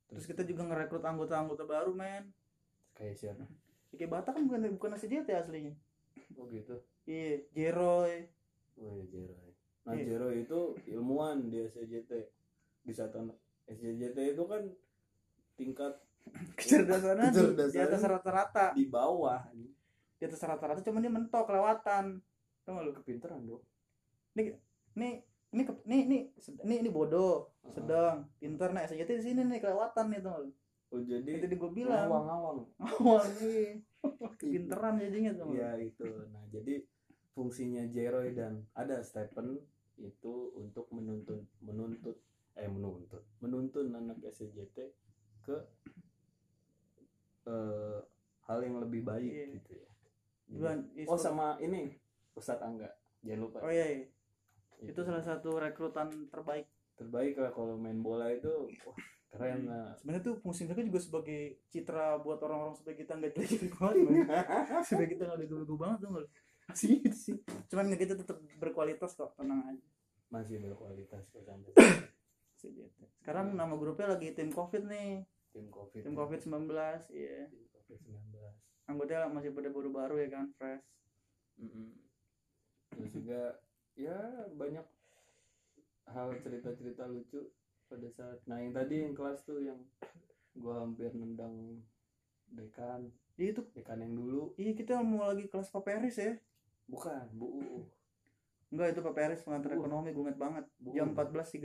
[0.10, 2.34] terus kita juga ngerekrut anggota-anggota baru men.
[2.98, 3.46] Kayak siapa?
[3.94, 5.78] Kayak Batak kan bukan bukan SJT aslinya
[6.38, 6.76] oh gitu.
[7.10, 8.14] Iya Jeroy.
[8.80, 9.52] Oh ya Jero ya.
[9.88, 10.06] nah Iya.
[10.06, 10.60] Jero itu
[10.92, 12.12] ilmuwan di SCJT
[12.86, 13.16] di saat
[13.70, 14.64] SCJT itu kan
[15.58, 15.94] tingkat
[16.60, 17.42] kecerdasannya di,
[17.74, 18.76] di atas rata-rata.
[18.78, 19.42] di bawah
[20.20, 22.22] di atas rata-rata cuman dia mentok kelewatan.
[22.68, 23.64] Tau lu kepinteran dong
[24.98, 25.14] nih
[25.50, 28.30] ini ke, nih nih sed- ini ini bodoh sedang.
[28.38, 30.54] Pinter nah SJT di sini nih kelewatan nih lu?
[30.94, 32.06] Oh jadi itu tadi gue bilang.
[32.10, 33.82] ngawang ngawang awal nih
[34.40, 36.06] pinteran jadinya tuh Iya itu.
[36.32, 36.84] Nah jadi
[37.34, 39.60] fungsinya Jeroy dan ada Stephen
[40.00, 42.16] itu untuk menuntun menuntut
[42.56, 44.78] eh menuntut menuntun anak SCJT
[45.44, 45.56] ke
[47.48, 48.00] eh,
[48.48, 49.46] hal yang lebih baik Iya.
[49.60, 49.90] gitu ya.
[50.50, 51.94] Bukan, oh sama ini
[52.34, 52.90] Ustadz Angga
[53.22, 54.06] jangan lupa oh iya, iya.
[54.82, 56.66] itu salah satu rekrutan terbaik
[56.98, 58.50] terbaik lah kalau main bola itu
[58.88, 58.98] wah
[59.30, 59.66] keren.
[59.66, 59.70] Hmm.
[59.70, 63.98] lah sebenarnya tuh fungsi mereka juga sebagai citra buat orang-orang supaya kita nggak jelek-jelek banget
[64.06, 64.14] men.
[64.90, 66.28] supaya kita nggak bego-bego banget tuh nggak
[66.78, 67.36] sih itu sih.
[67.70, 69.86] Cuman kita tetap berkualitas kok tenang aja.
[70.30, 71.46] Masih berkualitas kok
[73.24, 75.24] sekarang nama grupnya lagi tim covid nih.
[75.56, 76.02] Tim covid.
[76.04, 76.70] Tim covid 19
[77.16, 77.48] iya.
[77.48, 78.30] Tim covid 19
[78.90, 80.82] anggotanya masih pada baru-baru ya kan fresh.
[81.60, 81.92] Mm-mm.
[82.96, 83.60] terus juga
[84.00, 84.16] ya
[84.56, 84.88] banyak
[86.08, 87.52] hal cerita-cerita lucu
[87.90, 89.82] pada saat nah yang tadi yang kelas tuh yang
[90.54, 91.82] gua hampir nendang
[92.48, 96.36] dekan Iya itu dekan yang dulu iya kita mau lagi kelas paperis ya
[96.86, 97.82] bukan bu Uu.
[98.70, 99.78] enggak itu paperis pengantar Uh.
[99.78, 101.18] ekonomi gue inget banget Bu jam Uu.
[101.18, 101.64] 14.30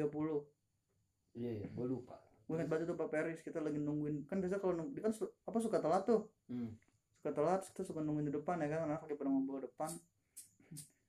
[1.35, 4.77] iya iya gua lupa gue inget banget itu paperis kita lagi nungguin kan biasa kalau
[4.77, 6.71] nunggu kan su- apa suka telat tuh hmm.
[7.19, 9.91] suka telat kita suka nungguin di depan ya kan anak lagi pada ngobrol depan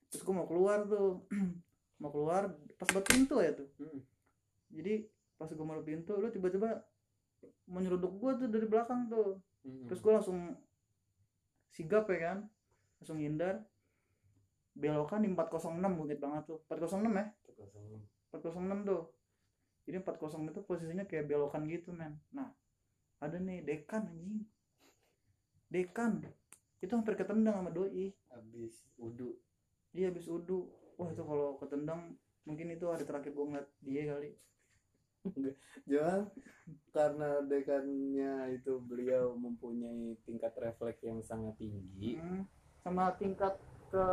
[0.09, 1.27] terus gue mau keluar tuh
[2.01, 4.01] mau keluar pas buat pintu ya tuh Hmm.
[4.71, 5.05] Jadi
[5.35, 6.81] pas gue mau pintu lu tiba-tiba
[7.67, 9.41] menyeruduk gue tuh dari belakang tuh.
[9.65, 9.89] Hmm.
[9.89, 10.53] terus gue langsung
[11.73, 12.37] sigap ya kan
[13.01, 13.65] langsung hindar
[14.77, 16.59] belokan di 406 gue inget banget tuh.
[16.69, 17.25] 406 ya?
[18.31, 19.03] 406 tuh.
[19.85, 22.19] Jadi 406 itu posisinya kayak belokan gitu men.
[22.35, 22.51] Nah
[23.23, 24.43] ada nih dekan anjing.
[25.71, 26.21] Dekan.
[26.83, 28.13] Itu hampir ketendang sama doi.
[28.29, 29.33] Habis wudhu.
[29.95, 30.67] Dia habis udu
[30.99, 32.15] wah itu kalau ketendang
[32.47, 34.31] mungkin itu hari terakhir gue ngeliat dia kali
[35.91, 36.29] jangan
[36.95, 42.17] karena dekannya itu beliau mempunyai tingkat refleks yang sangat tinggi.
[42.19, 42.47] Hmm,
[42.83, 43.57] sama tingkat
[43.91, 44.05] ke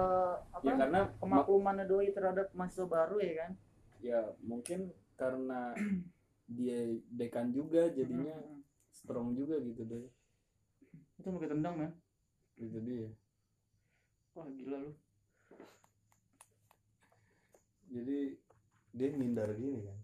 [0.52, 3.50] apa ya karena kemaklumannya doi terhadap mahasiswa baru ya kan?
[4.02, 5.72] Ya mungkin karena
[6.58, 6.78] dia
[7.14, 10.04] dekan juga jadinya Hmm, strong juga gitu deh
[11.18, 11.92] itu mau ketendang men
[12.58, 13.08] itu dia.
[14.34, 14.92] Wah gila lu.
[17.92, 18.18] Jadi
[18.92, 20.01] dia ngindar gini kan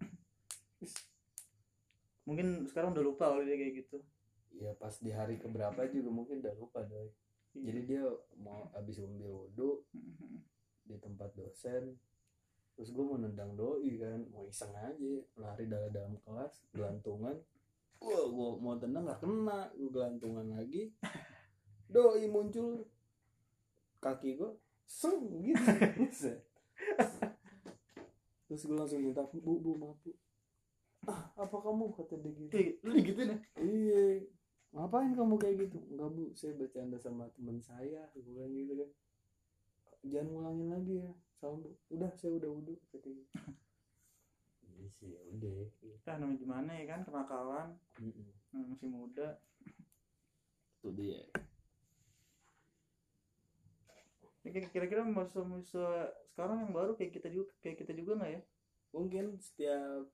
[2.29, 3.99] mungkin sekarang udah lupa kalau dia kayak gitu.
[4.59, 7.11] Ya pas di hari keberapa juga mungkin udah lupa doi.
[7.59, 8.05] Jadi dia
[8.39, 10.45] mau habis ambil wudhu Hmm,
[10.85, 11.97] di tempat dosen
[12.79, 17.35] terus gue mau nendang doi kan mau iseng aja lari dari dalam kelas gelantungan.
[17.99, 20.95] Wah gua mau tendang nggak kena gua gelantungan lagi.
[21.93, 22.87] Doi muncul
[23.99, 24.55] kaki gua
[24.87, 25.59] seng gitu.
[28.47, 30.15] Terus gua langsung minta bu bu maaf bu
[31.07, 31.85] ah apa kamu?
[31.95, 32.57] Kata dia gitu.
[32.83, 33.31] Lu digituin?
[33.31, 34.03] Ya iya.
[34.75, 35.79] Ngapain kamu kayak gitu?
[35.95, 36.25] Enggak bu.
[36.35, 38.91] Saya bercanda sama teman saya gue bilang gitu kan.
[40.09, 41.11] Jangan ngulangin lagi ya.
[41.39, 41.69] Sama bu.
[41.95, 43.27] Udah saya udah wudhu kata dia.
[44.79, 45.59] Iya sih ya udah
[46.09, 47.69] Nah, namanya gimana ya kan kenakalan.
[48.01, 48.33] Mm-mm.
[48.55, 49.29] nah, masih muda.
[50.81, 51.21] Itu dia.
[54.47, 58.41] Ya, kira- kira-kira masa-masa sekarang yang baru kayak kita juga kayak kita juga nggak ya?
[58.97, 60.09] Mungkin setiap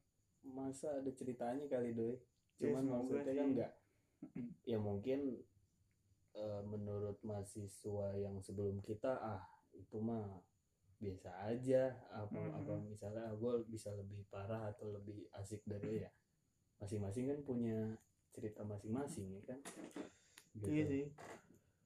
[0.45, 2.15] masa ada ceritanya kali doi.
[2.61, 3.73] Ya, cuman semoga maksudnya kan enggak
[4.71, 5.21] ya mungkin
[6.35, 9.43] eh, menurut mahasiswa yang sebelum kita ah
[9.75, 10.25] itu mah
[11.03, 11.95] biasa aja.
[12.15, 12.55] Apa Mhm.
[12.63, 16.11] apa misalnya gue bisa lebih parah atau lebih asik dari ya.
[16.79, 17.79] Masing-masing kan punya
[18.35, 19.61] cerita masing-masing ya kan?
[20.55, 20.71] Gitu.
[20.71, 21.05] iya sih.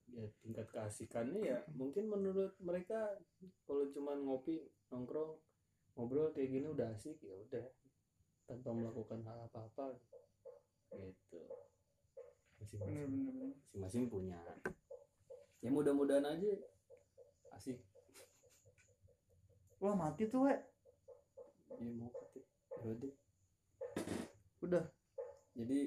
[0.08, 3.16] Ya tingkat keasikannya ya mungkin menurut mereka
[3.68, 5.36] kalau cuman ngopi nongkrong
[5.96, 7.64] ngobrol kayak gini udah asik ya udah
[8.48, 10.00] tanpa melakukan hal apa-apa.
[10.96, 11.40] Gitu.
[12.56, 12.96] Masing-masing.
[12.96, 14.40] Bener-bener masing-masing punya.
[15.60, 16.56] Ya mudah-mudahan aja.
[17.52, 17.76] Asik.
[19.78, 20.56] Wah mati tuh we
[21.78, 22.40] ya mau kata
[22.82, 23.12] ya udah.
[24.64, 24.84] Udah.
[25.54, 25.80] Jadi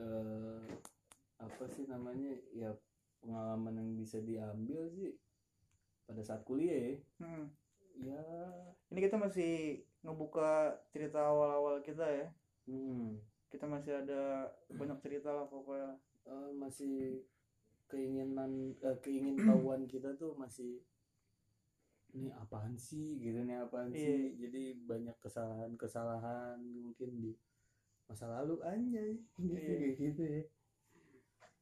[0.00, 0.64] eh
[1.36, 2.32] apa sih namanya?
[2.56, 2.72] Ya
[3.20, 5.12] pengalaman yang bisa diambil sih
[6.08, 6.94] pada saat kuliah ya.
[7.22, 7.44] Hmm.
[8.00, 8.24] ya.
[8.90, 12.28] Ini kita masih ngebuka cerita awal-awal kita ya.
[12.64, 15.96] Hmm, kita masih ada banyak cerita lah pokoknya.
[16.28, 17.24] Eh, masih
[17.90, 20.80] keinginan eh, keingintahuan kita tuh masih
[22.10, 23.18] ini apaan sih?
[23.18, 24.34] Gitu nih apaan sih?
[24.34, 27.30] Jadi banyak kesalahan-kesalahan mungkin di
[28.10, 29.78] masa lalu anjay gitu Iya.
[29.78, 30.42] kayak gitu ya.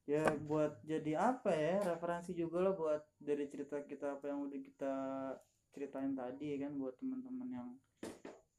[0.09, 4.57] Ya buat jadi apa ya referensi juga lah buat dari cerita kita apa yang udah
[4.57, 4.95] kita
[5.69, 7.69] ceritain tadi kan buat teman-teman yang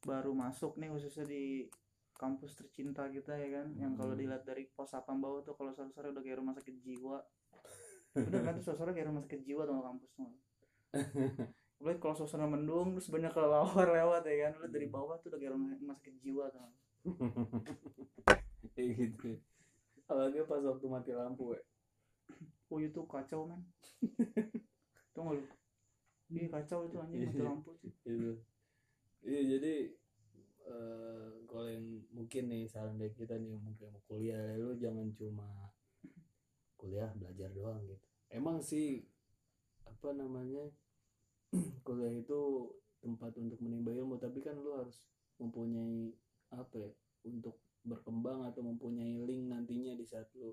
[0.00, 1.68] baru masuk nih khususnya di
[2.16, 3.66] kampus tercinta kita ya kan?
[3.76, 4.20] Yang kalau Hmm.
[4.20, 7.16] dilihat dari pos sapam bawah tuh kalau sore-sore udah kayak rumah sakit jiwa.
[8.16, 10.28] Udah kan tuh sore-sore kayak rumah sakit jiwa tuh kampus tuh
[11.80, 14.52] Apalagi kalau suasana mendung terus banyak kelelawar lewat ya kan?
[14.60, 16.60] Lu dari bawah tuh udah kayak rumah sakit jiwa tuh.
[18.76, 19.40] Kayak gitu.
[20.04, 21.62] Apalagi pas waktu mati lampu ya.
[22.68, 23.64] Oh itu kacau man
[25.16, 25.44] tuh nggak lu?
[26.30, 27.48] Iya kacau itu anjing mati Iya.
[27.48, 27.90] lampu sih
[29.24, 29.74] iya jadi
[30.70, 35.48] eh kalau yang mungkin nih saran dari kita nih mungkin mau kuliah lu jangan cuma
[36.80, 38.06] kuliah belajar doang gitu.
[38.30, 39.04] Emang sih
[39.84, 40.70] apa namanya
[41.86, 45.08] kuliah itu tempat untuk menimba ilmu tapi kan lu harus
[45.40, 46.12] mempunyai
[46.52, 46.90] apa ya
[47.24, 50.52] untuk berkembang atau mempunyai link nantinya di saat lu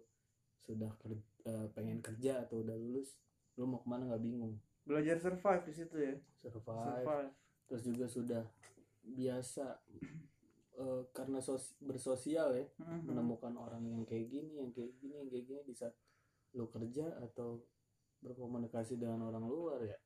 [0.64, 3.20] sudah ker- eh, pengen kerja atau udah lulus
[3.60, 4.56] lu mau ke mana nggak bingung.
[4.88, 6.16] Belajar survive di situ ya?
[6.40, 7.04] Survive.
[7.04, 8.44] Survive terus juga sudah
[9.04, 9.66] biasa
[10.78, 13.10] eh, karena sos- bersosial ya Mhm.
[13.10, 15.96] menemukan orang yang kayak gini yang kayak gini yang kayak gini di saat
[16.54, 17.62] lo kerja atau
[18.22, 19.98] berkomunikasi dengan orang luar ya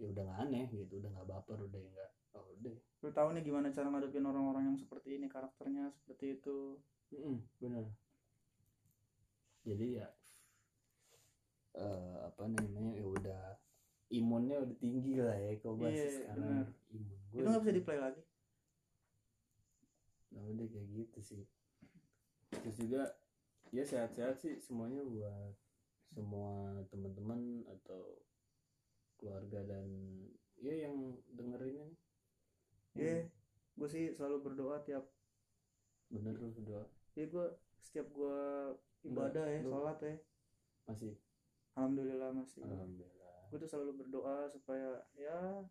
[0.00, 3.42] ya udah nggak aneh gitu udah nggak baper udah nggak oh udah lu tahu nih
[3.44, 6.80] gimana cara ngadepin orang-orang yang seperti ini karakternya seperti itu
[7.12, 7.84] Mm-mm, bener
[9.62, 10.08] jadi ya
[11.76, 13.44] eh, apa namanya ya udah
[14.12, 16.66] imunnya udah tinggi lah ya kalau bahasa Iya, sekarang bener.
[17.32, 18.22] Gue itu nggak bisa di play lagi.
[20.32, 21.42] Nah udah kayak gitu sih.
[22.52, 23.02] Terus juga
[23.72, 25.56] ya sehat-sehat sih semuanya buat
[26.12, 28.20] semua teman-teman atau
[29.16, 29.88] keluarga dan
[30.60, 31.96] ya yang dengerin ini.
[32.92, 33.24] Ya
[33.72, 35.08] gue sih selalu berdoa tiap
[36.12, 36.84] bener lu berdoa?
[37.16, 37.46] Ya gue
[37.80, 38.40] setiap gue
[39.08, 40.16] ibadah ya lu- sholat ya.
[40.84, 41.16] Masih?
[41.72, 42.60] Alhamdulillah masih.
[42.60, 43.48] Alhamdulillah.
[43.48, 45.64] Gue tuh selalu berdoa supaya ya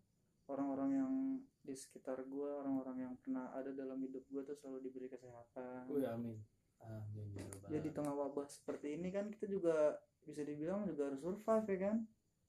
[0.49, 1.13] orang-orang yang
[1.61, 5.85] di sekitar gue orang-orang yang pernah ada dalam hidup gue tuh selalu diberi kesehatan.
[5.93, 6.37] Wih, amin.
[6.81, 11.21] Amin ya ya di tengah wabah seperti ini kan kita juga bisa dibilang juga harus
[11.21, 11.97] survive ya kan?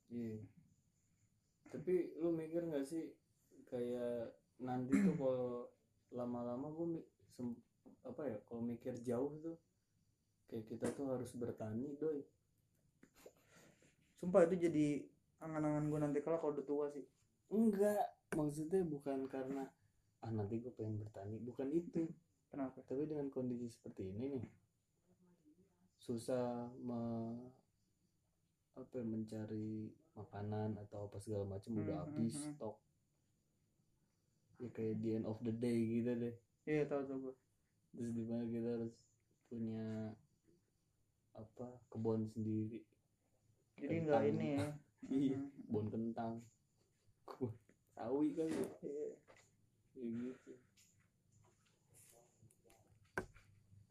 [0.09, 0.41] Iya.
[1.69, 3.13] Tapi lu mikir nggak sih
[3.69, 5.69] kayak nanti tuh kalau
[6.13, 7.01] lama-lama gue
[8.05, 9.57] apa ya kalau mikir jauh tuh
[10.49, 12.21] kayak kita tuh harus bertani doi.
[14.21, 14.87] sumpah itu jadi
[15.43, 17.03] angan-angan gue nanti kalau kalau udah tua sih
[17.53, 19.69] Enggak, maksudnya bukan karena
[20.25, 22.09] ah nanti gue pengen bertani, bukan itu.
[22.49, 24.47] kenapa Tapi dengan kondisi seperti ini nih
[26.03, 27.01] susah me,
[28.75, 32.55] apa ya, mencari makanan atau apa segala macam udah Hmm, habis hmm, hmm.
[32.57, 32.77] stok.
[34.59, 36.35] Ya kayak the end of the day gitu deh.
[36.63, 37.35] iya tahu tuh gue
[37.93, 38.95] terus di mana kita harus
[39.51, 40.15] punya
[41.35, 42.81] apa kebun sendiri
[43.75, 44.33] jadi nggak Kentang.
[44.33, 44.69] ini ya
[45.27, 45.51] iya Mhm.
[45.67, 46.35] kebun kentang
[47.97, 48.67] sawi kan ya
[49.97, 50.55] gitu.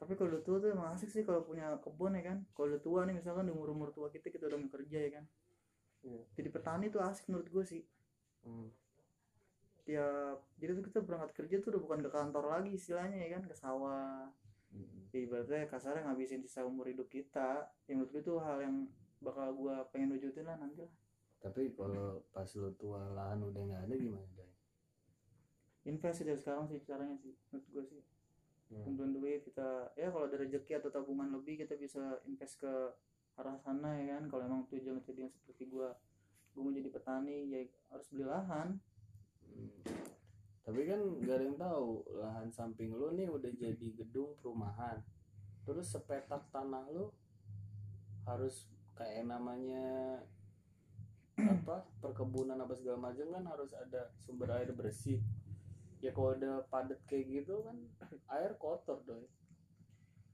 [0.01, 2.37] Tapi kalau tua tuh emang asik sih kalau punya kebun ya kan?
[2.57, 5.25] Kalau tua nih misalkan di umur umur tua kita kita udah mau kerja ya kan?
[6.01, 6.17] Iya.
[6.33, 7.83] jadi petani tuh asik menurut gue sih.
[8.41, 8.73] Hmm.
[9.85, 13.45] tiap jadi tuh kita berangkat kerja tuh udah bukan ke kantor lagi istilahnya ya kan?
[13.45, 14.25] Ke sawah.
[14.73, 15.05] Hmm.
[15.13, 17.69] ya ibaratnya kasarnya ngabisin sisa umur hidup kita.
[17.85, 18.75] Yang menurut gue tuh hal yang
[19.21, 20.91] bakal gue pengen wujudin lah nanti lah
[21.41, 24.53] tapi kalau pas lu tua lahan udah nggak ada gimana dong
[25.89, 28.03] invest dari sekarang sih caranya sih menurut gue sih
[28.71, 28.87] Hmm.
[28.87, 32.71] kumpulin duit kita ya kalau ada rezeki atau tabungan lebih kita bisa invest ke
[33.35, 35.91] arah sana ya kan kalau emang tujuan tujuan seperti gua
[36.55, 38.79] gua mau jadi petani ya harus beli lahan
[39.51, 39.83] Hmm.
[40.63, 45.03] Tapi kan gak ada yang tahu lahan samping lu nih udah jadi gedung perumahan.
[45.67, 47.11] Terus sepetak tanah lu
[48.23, 50.23] harus kayak namanya
[51.47, 55.17] apa perkebunan apa segala macam kan harus ada sumber air bersih.
[56.01, 57.77] Ya kalau udah padat kayak gitu kan
[58.37, 59.25] air kotor dong.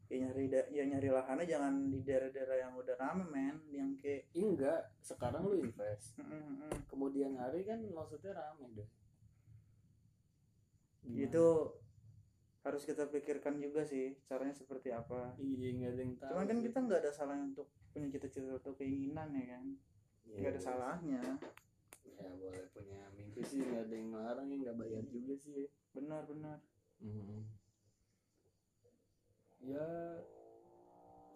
[0.07, 4.31] ya nyari da- ya nyari lahannya jangan di daerah-daerah yang udah rame men yang kayak
[4.31, 6.15] Enggak, sekarang lu invest.
[6.15, 6.77] mm, mm, mm.
[6.87, 8.87] Kemudian hari kan maksudnya rame deh.
[11.03, 11.23] Gimana?
[11.27, 11.45] itu
[12.63, 16.29] harus kita pikirkan juga sih caranya seperti apa iya nggak ada yang tahu.
[16.35, 16.65] cuman kan sih.
[16.67, 19.65] kita nggak ada salahnya untuk punya cita-cita atau keinginan ya kan
[20.36, 20.65] nggak ada iya.
[20.65, 21.21] salahnya
[22.17, 25.67] ya boleh punya mimpi sih nggak ada yang ngelarang ya nggak bayar juga sih ya.
[25.93, 26.59] benar-benar
[29.61, 29.88] ya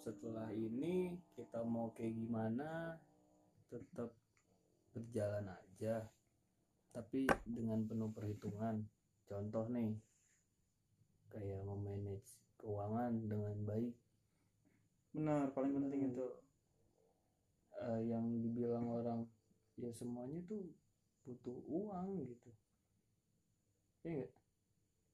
[0.01, 2.97] setelah ini kita mau kayak gimana
[3.69, 4.11] tetap
[4.91, 6.09] berjalan aja
[6.91, 8.83] tapi dengan penuh perhitungan
[9.29, 9.95] contoh nih
[11.31, 12.27] kayak memanage
[12.59, 13.95] keuangan dengan baik
[15.15, 16.11] benar paling penting Hmm.
[16.11, 16.27] itu
[17.81, 19.25] Eh, yang dibilang orang
[19.73, 20.69] ya semuanya tuh
[21.25, 22.49] butuh uang gitu.
[24.05, 24.31] Ya nggak?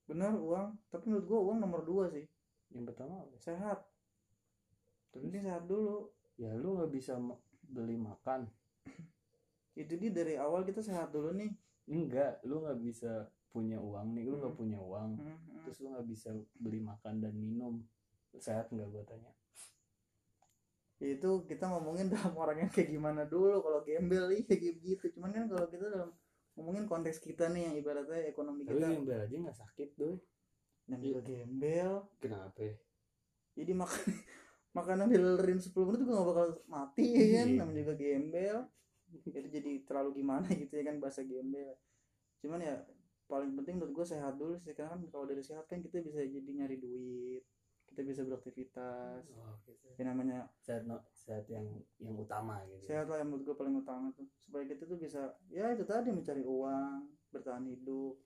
[0.08, 0.76] Benar uang.
[0.92, 2.28] Tapi menurut gua uang nomor dua sih.
[2.76, 3.36] Yang pertama apa?
[3.40, 3.80] sehat.
[5.16, 5.32] Terus?
[5.32, 6.12] Ini sehat dulu.
[6.36, 7.16] Ya lu nggak bisa
[7.64, 8.52] beli makan.
[9.80, 11.52] Itu dia dari awal kita sehat dulu nih.
[11.88, 14.28] Enggak lu nggak bisa punya uang nih.
[14.28, 14.60] Lu nggak Hmm.
[14.60, 15.10] punya uang.
[15.24, 15.64] Hmm, hmm.
[15.64, 17.80] terus lu nggak bisa beli makan dan minum.
[18.36, 19.32] Sehat nggak gua tanya?
[19.32, 19.47] Ya
[20.98, 25.06] itu kita ngomongin dalam orang yang kayak gimana dulu kalau gembel iya kayak gitu.
[25.18, 26.10] Cuman kan kalau kita dalam
[26.58, 28.90] ngomongin konteks kita nih yang ibaratnya ekonomi tapi kita.
[28.98, 30.18] gembel aja nggak sakit doy
[30.96, 31.92] juga gembel.
[32.18, 32.76] Kenapa ya?
[33.58, 34.02] jadi makan
[34.78, 37.48] makanan dilerin 10 menit juga gak bakal mati ya kan?
[37.50, 37.58] Iya.
[37.58, 38.58] namanya juga gembel.
[39.14, 41.74] Itu jadi terlalu gimana gitu ya kan bahasa gembel.
[42.42, 42.76] Cuman ya
[43.28, 44.72] paling penting menurut gue sehat dulu sih.
[44.78, 47.44] Karena kan kalau dari sehat kan kita bisa jadi nyari duit
[47.98, 49.26] kita bisa beraktivitas.
[49.42, 49.90] Oh, gitu.
[49.98, 51.66] ya namanya sehat no, sehat yang
[51.98, 52.94] yang utama gitu.
[52.94, 54.30] Sehat lah yang menurut gue paling utama tuh.
[54.46, 58.22] Supaya kita tuh bisa ya itu tadi mencari uang bertahan hidup.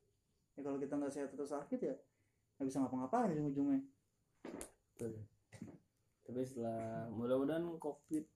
[0.59, 1.95] Ya kalau kita nggak sehat atau sakit ya
[2.59, 3.79] nggak bisa ngapa-ngapain ujung-ujungnya.
[6.27, 8.27] Tapi setelah mudah-mudahan covid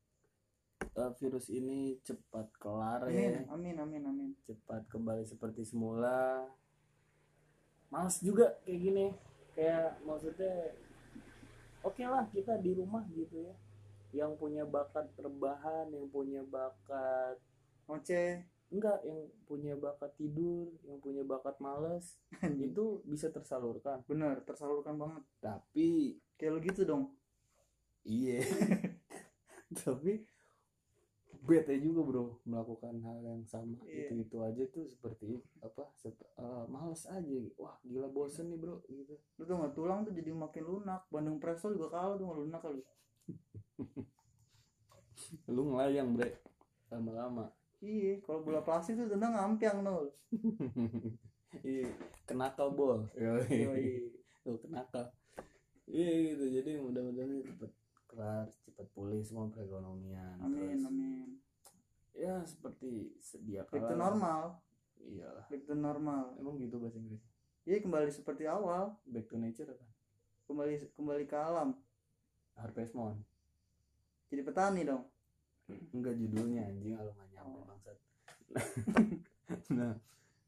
[0.79, 3.43] eh, virus ini cepat kelar ya.
[3.51, 4.29] Amin amin amin amin.
[4.47, 6.47] Cepat kembali seperti semula.
[7.91, 9.07] Males juga kayak gini.
[9.51, 10.84] Kayak maksudnya
[11.85, 13.55] oke lah kita di rumah gitu ya.
[14.15, 17.37] Yang punya bakat rebahan yang punya bakat
[17.85, 18.41] ngoceh.
[18.73, 22.17] Enggak yang punya bakat tidur yang punya bakat males
[22.65, 24.01] itu bisa tersalurkan.
[24.09, 25.23] Bener tersalurkan banget.
[25.39, 27.13] Tapi kayak gitu dong.
[28.01, 28.41] Iya.
[29.85, 30.25] Tapi
[31.45, 33.77] bete juga bro melakukan hal yang sama.
[33.85, 34.09] Iya.
[34.09, 37.37] itu itu aja tuh seperti apa sep- eh, males aja.
[37.61, 39.15] Wah gila bosen nih bro gitu.
[39.37, 41.05] Lu tuh nggak tulang tuh jadi makin lunak.
[41.13, 42.81] Bandung Presto juga kalah tuh lunak kali.
[45.55, 46.41] Lu ngelayang bre
[46.89, 47.49] lama-lama.
[47.79, 50.09] Iya kalau bola plastik tuh tendang ngampiang nol.
[51.63, 51.87] Iya
[52.27, 53.07] kenakal bol
[54.45, 55.07] lu kenakal
[55.87, 56.45] iya gitu.
[56.51, 57.71] Jadi mudah-mudahan cepet
[58.15, 61.27] kelar cepet pulih semua perekonomian amin Terus, amin.
[62.15, 64.41] Ya seperti sedia back to kala normal.
[65.03, 65.45] Iyalah.
[65.51, 66.31] Back to normal.
[66.39, 67.19] Emang gitu bahasa Inggris?
[67.67, 68.95] Iya kembali seperti awal.
[69.03, 69.83] Back to nature apa?
[70.47, 71.75] Kembali kembali ke alam.
[72.55, 73.19] Harvest Moon
[74.29, 75.05] jadi petani dong.
[75.95, 77.65] Enggak judulnya anjing kalau nggak nyampe Oh.
[77.65, 77.97] bangsat.
[79.77, 79.93] Nah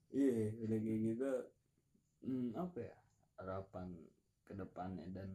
[0.09, 1.31] iya udah kayak gitu
[2.25, 2.95] hmm, apa ya
[3.37, 3.93] harapan
[4.41, 5.29] ke depannya dan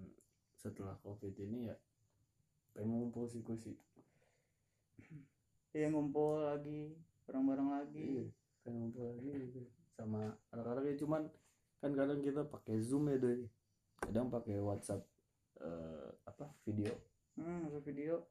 [0.59, 1.77] setelah covid ini ya
[2.73, 3.77] pengen ngumpul sih gue sih.
[5.73, 6.93] Iya ngumpul lagi
[7.25, 8.09] bareng-bareng iya lagi
[8.61, 9.61] pengen ngumpul lagi gitu.
[9.97, 11.23] Sama anak-anak ya cuman
[11.81, 13.49] kan kadang kita pakai zoom ya doi.
[14.05, 15.01] Kadang pakai WhatsApp
[15.65, 16.93] eh, apa video.
[17.41, 18.29] Hmm video.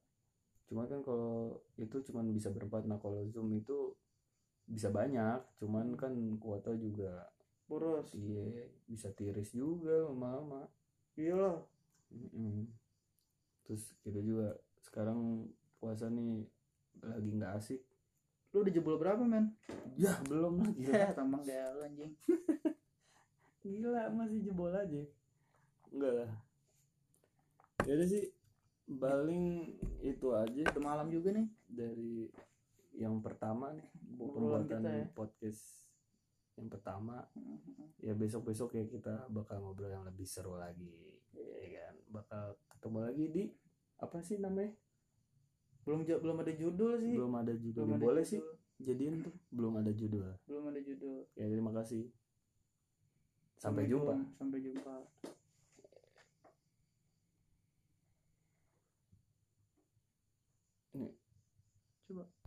[0.70, 2.86] Cuman kan kalau itu cuman bisa berempat.
[2.86, 3.98] Nah kalau zoom itu
[4.70, 5.42] bisa banyak.
[5.58, 7.26] Cuman kan kuota juga
[7.66, 8.14] boros.
[8.14, 10.70] Iya bisa tiris juga lama-lama
[11.16, 11.58] iya lah.
[12.12, 12.68] Mm-mm.
[13.66, 15.48] Terus kita juga sekarang
[15.82, 16.46] puasa nih
[17.02, 17.82] lagi nggak asik.
[18.52, 19.56] Lu udah jebol berapa men?
[19.96, 20.20] Ya.
[20.28, 22.14] Belum lagi ya tambang gaya lu anjing.
[23.64, 25.04] Gila masih jebol aja.
[25.90, 26.32] Enggak lah.
[27.88, 28.26] Ya udah sih
[28.92, 29.72] paling
[30.04, 31.48] itu aja udah malam juga nih.
[31.72, 32.28] dari
[32.92, 33.88] yang pertama nih
[34.20, 35.08] pembuatan ya.
[35.16, 35.88] podcast
[36.60, 37.24] yang pertama.
[38.04, 41.96] Ya besok besok ya kita bakal ngobrol yang lebih seru lagi ya kan?
[42.12, 42.46] Bakal
[42.82, 43.44] ketemu lagi di
[44.02, 44.74] apa sih namanya?
[45.86, 47.14] Belum belum ada judul sih.
[47.14, 47.78] Belum ada judul.
[47.86, 48.34] Belum ada boleh judul.
[48.34, 48.42] sih
[48.82, 49.36] jadiin tuh.
[49.54, 50.26] Belum ada judul.
[50.50, 51.30] Belum ada judul.
[51.38, 52.10] Ya terima kasih.
[53.62, 54.18] Sampai jumpa.
[54.18, 54.38] Assalamualaikum.
[54.42, 54.96] sampai jumpa.
[60.98, 61.10] Ini.
[62.10, 62.26] coba